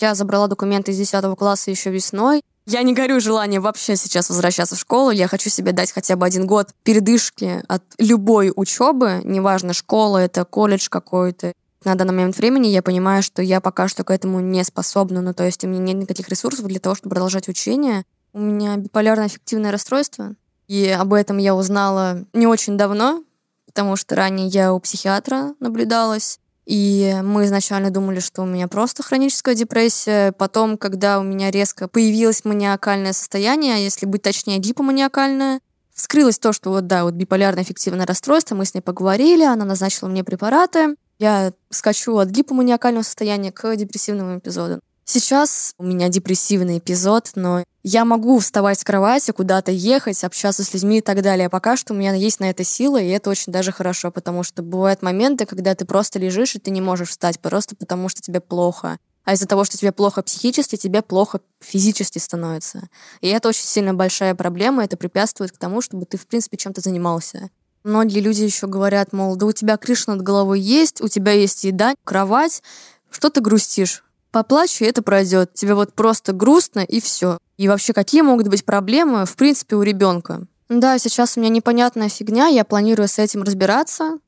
Я 0.00 0.14
забрала 0.14 0.48
документы 0.48 0.90
из 0.90 0.98
10 0.98 1.36
класса 1.36 1.70
еще 1.70 1.90
весной. 1.90 2.42
Я 2.64 2.82
не 2.82 2.94
горю 2.94 3.20
желанием 3.20 3.62
вообще 3.62 3.96
сейчас 3.96 4.28
возвращаться 4.28 4.76
в 4.76 4.78
школу. 4.78 5.10
Я 5.10 5.26
хочу 5.26 5.50
себе 5.50 5.72
дать 5.72 5.90
хотя 5.90 6.14
бы 6.16 6.24
один 6.24 6.46
год 6.46 6.68
передышки 6.84 7.62
от 7.66 7.82
любой 7.98 8.52
учебы, 8.54 9.20
неважно, 9.24 9.72
школа 9.72 10.18
это, 10.18 10.44
колледж 10.44 10.88
какой-то. 10.88 11.52
На 11.84 11.96
данный 11.96 12.12
момент 12.12 12.36
времени 12.36 12.68
я 12.68 12.80
понимаю, 12.80 13.24
что 13.24 13.42
я 13.42 13.60
пока 13.60 13.88
что 13.88 14.04
к 14.04 14.10
этому 14.10 14.38
не 14.40 14.62
способна. 14.62 15.20
Ну, 15.20 15.34
то 15.34 15.44
есть 15.44 15.64
у 15.64 15.68
меня 15.68 15.80
нет 15.80 15.96
никаких 15.96 16.28
ресурсов 16.28 16.66
для 16.66 16.78
того, 16.78 16.94
чтобы 16.94 17.14
продолжать 17.14 17.48
учение. 17.48 18.04
У 18.32 18.38
меня 18.38 18.76
биполярное 18.76 19.26
аффективное 19.26 19.72
расстройство. 19.72 20.34
И 20.68 20.88
об 20.88 21.12
этом 21.12 21.38
я 21.38 21.56
узнала 21.56 22.24
не 22.32 22.46
очень 22.46 22.78
давно, 22.78 23.24
потому 23.66 23.96
что 23.96 24.14
ранее 24.14 24.46
я 24.46 24.72
у 24.72 24.78
психиатра 24.78 25.54
наблюдалась. 25.58 26.38
И 26.64 27.18
мы 27.24 27.46
изначально 27.46 27.90
думали, 27.90 28.20
что 28.20 28.42
у 28.42 28.46
меня 28.46 28.68
просто 28.68 29.02
хроническая 29.02 29.54
депрессия. 29.54 30.32
Потом, 30.32 30.78
когда 30.78 31.18
у 31.18 31.22
меня 31.22 31.50
резко 31.50 31.88
появилось 31.88 32.44
маниакальное 32.44 33.12
состояние, 33.12 33.82
если 33.82 34.06
быть 34.06 34.22
точнее, 34.22 34.58
гипоманиакальное, 34.58 35.60
вскрылось 35.92 36.38
то, 36.38 36.52
что 36.52 36.70
вот 36.70 36.86
да, 36.86 37.04
вот 37.04 37.14
биполярное 37.14 37.64
эффективное 37.64 38.06
расстройство, 38.06 38.54
мы 38.54 38.64
с 38.64 38.74
ней 38.74 38.80
поговорили, 38.80 39.42
она 39.42 39.64
назначила 39.64 40.08
мне 40.08 40.22
препараты. 40.24 40.96
Я 41.18 41.52
скачу 41.70 42.16
от 42.16 42.28
гипоманиакального 42.28 43.02
состояния 43.02 43.52
к 43.52 43.74
депрессивному 43.76 44.38
эпизоду. 44.38 44.80
Сейчас 45.14 45.74
у 45.76 45.84
меня 45.84 46.08
депрессивный 46.08 46.78
эпизод, 46.78 47.32
но 47.34 47.64
я 47.82 48.06
могу 48.06 48.38
вставать 48.38 48.80
с 48.80 48.82
кровати, 48.82 49.30
куда-то 49.30 49.70
ехать, 49.70 50.24
общаться 50.24 50.64
с 50.64 50.72
людьми 50.72 51.00
и 51.00 51.00
так 51.02 51.20
далее. 51.20 51.50
Пока 51.50 51.76
что 51.76 51.92
у 51.92 51.96
меня 51.98 52.14
есть 52.14 52.40
на 52.40 52.48
это 52.48 52.64
сила, 52.64 52.96
и 52.96 53.08
это 53.08 53.28
очень 53.28 53.52
даже 53.52 53.72
хорошо, 53.72 54.10
потому 54.10 54.42
что 54.42 54.62
бывают 54.62 55.02
моменты, 55.02 55.44
когда 55.44 55.74
ты 55.74 55.84
просто 55.84 56.18
лежишь, 56.18 56.54
и 56.54 56.58
ты 56.58 56.70
не 56.70 56.80
можешь 56.80 57.10
встать, 57.10 57.38
просто 57.40 57.76
потому 57.76 58.08
что 58.08 58.22
тебе 58.22 58.40
плохо. 58.40 58.96
А 59.24 59.34
из-за 59.34 59.46
того, 59.46 59.64
что 59.64 59.76
тебе 59.76 59.92
плохо 59.92 60.22
психически, 60.22 60.76
тебе 60.76 61.02
плохо 61.02 61.42
физически 61.60 62.16
становится. 62.16 62.88
И 63.20 63.28
это 63.28 63.50
очень 63.50 63.66
сильно 63.66 63.92
большая 63.92 64.34
проблема, 64.34 64.82
это 64.82 64.96
препятствует 64.96 65.52
к 65.52 65.58
тому, 65.58 65.82
чтобы 65.82 66.06
ты, 66.06 66.16
в 66.16 66.26
принципе, 66.26 66.56
чем-то 66.56 66.80
занимался. 66.80 67.50
Многие 67.84 68.20
люди 68.20 68.44
еще 68.44 68.66
говорят, 68.66 69.12
мол, 69.12 69.36
да 69.36 69.44
у 69.44 69.52
тебя 69.52 69.76
крыша 69.76 70.08
над 70.12 70.22
головой 70.22 70.58
есть, 70.58 71.02
у 71.02 71.08
тебя 71.08 71.32
есть 71.32 71.64
еда, 71.64 71.96
кровать, 72.02 72.62
что 73.10 73.28
ты 73.28 73.42
грустишь? 73.42 74.04
Поплачь, 74.32 74.80
и 74.80 74.86
это 74.86 75.02
пройдет. 75.02 75.52
Тебе 75.52 75.74
вот 75.74 75.92
просто 75.92 76.32
грустно, 76.32 76.80
и 76.80 77.00
все. 77.00 77.36
И 77.58 77.68
вообще, 77.68 77.92
какие 77.92 78.22
могут 78.22 78.48
быть 78.48 78.64
проблемы, 78.64 79.26
в 79.26 79.36
принципе, 79.36 79.76
у 79.76 79.82
ребенка? 79.82 80.46
Да, 80.70 80.98
сейчас 80.98 81.36
у 81.36 81.40
меня 81.40 81.50
непонятная 81.50 82.08
фигня, 82.08 82.46
я 82.46 82.64
планирую 82.64 83.08
с 83.08 83.18
этим 83.18 83.42
разбираться. 83.42 84.18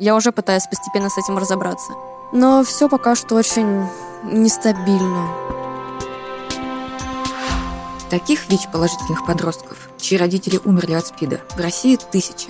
Я 0.00 0.16
уже 0.16 0.32
пытаюсь 0.32 0.66
постепенно 0.66 1.08
с 1.08 1.18
этим 1.18 1.38
разобраться. 1.38 1.92
Но 2.32 2.64
все 2.64 2.88
пока 2.88 3.14
что 3.14 3.36
очень 3.36 3.86
нестабильно. 4.24 5.28
Таких 8.10 8.50
ВИЧ-положительных 8.50 9.24
подростков, 9.24 9.88
чьи 9.98 10.18
родители 10.18 10.58
умерли 10.64 10.94
от 10.94 11.06
СПИДа, 11.06 11.40
в 11.56 11.60
России 11.60 11.96
тысячи. 12.10 12.48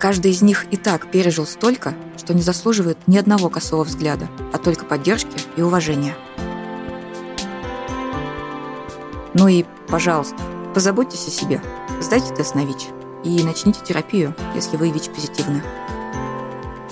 Каждый 0.00 0.32
из 0.32 0.42
них 0.42 0.66
и 0.72 0.76
так 0.76 1.08
пережил 1.12 1.46
столько, 1.46 1.94
что 2.18 2.34
не 2.34 2.42
заслуживает 2.42 2.98
ни 3.06 3.16
одного 3.16 3.48
косого 3.48 3.84
взгляда, 3.84 4.28
а 4.52 4.58
только 4.58 4.84
поддержки 4.84 5.36
и 5.56 5.62
уважения. 5.62 6.16
Ну 9.34 9.48
и, 9.48 9.64
пожалуйста, 9.88 10.36
позаботьтесь 10.74 11.26
о 11.26 11.30
себе, 11.30 11.60
сдайте 12.00 12.34
тест 12.34 12.54
на 12.54 12.64
ВИЧ 12.64 12.88
и 13.24 13.42
начните 13.42 13.80
терапию, 13.84 14.34
если 14.54 14.76
вы 14.76 14.90
ВИЧ-позитивны. 14.90 15.62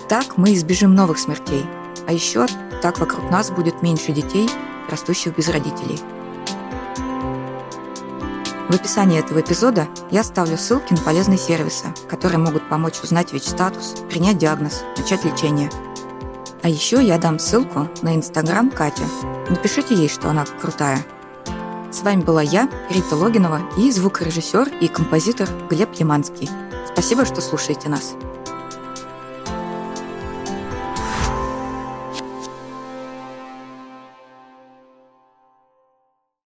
Так 0.08 0.36
мы 0.36 0.54
избежим 0.54 0.94
новых 0.94 1.18
смертей, 1.18 1.64
а 2.06 2.12
еще 2.12 2.46
так 2.82 2.98
вокруг 2.98 3.30
нас 3.30 3.50
будет 3.50 3.82
меньше 3.82 4.12
детей, 4.12 4.48
растущих 4.88 5.36
без 5.36 5.48
родителей– 5.48 6.00
в 8.70 8.74
описании 8.76 9.18
этого 9.18 9.40
эпизода 9.40 9.88
я 10.12 10.22
ставлю 10.22 10.56
ссылки 10.56 10.92
на 10.92 11.00
полезные 11.00 11.38
сервисы, 11.38 11.86
которые 12.08 12.38
могут 12.38 12.68
помочь 12.68 13.00
узнать 13.02 13.32
ВИЧ-статус, 13.32 13.96
принять 14.08 14.38
диагноз, 14.38 14.84
начать 14.96 15.24
лечение. 15.24 15.68
А 16.62 16.68
еще 16.68 17.02
я 17.02 17.18
дам 17.18 17.40
ссылку 17.40 17.88
на 18.02 18.14
инстаграм 18.14 18.70
Кати. 18.70 19.02
Напишите 19.48 19.96
ей, 19.96 20.08
что 20.08 20.30
она 20.30 20.44
крутая. 20.60 21.04
С 21.90 22.02
вами 22.02 22.22
была 22.22 22.40
я, 22.40 22.70
Рита 22.88 23.16
Логинова, 23.16 23.62
и 23.76 23.90
звукорежиссер 23.90 24.78
и 24.80 24.86
композитор 24.86 25.48
Глеб 25.68 25.90
Лиманский. 25.98 26.48
Спасибо, 26.86 27.24
что 27.24 27.40
слушаете 27.40 27.88
нас. 27.88 28.14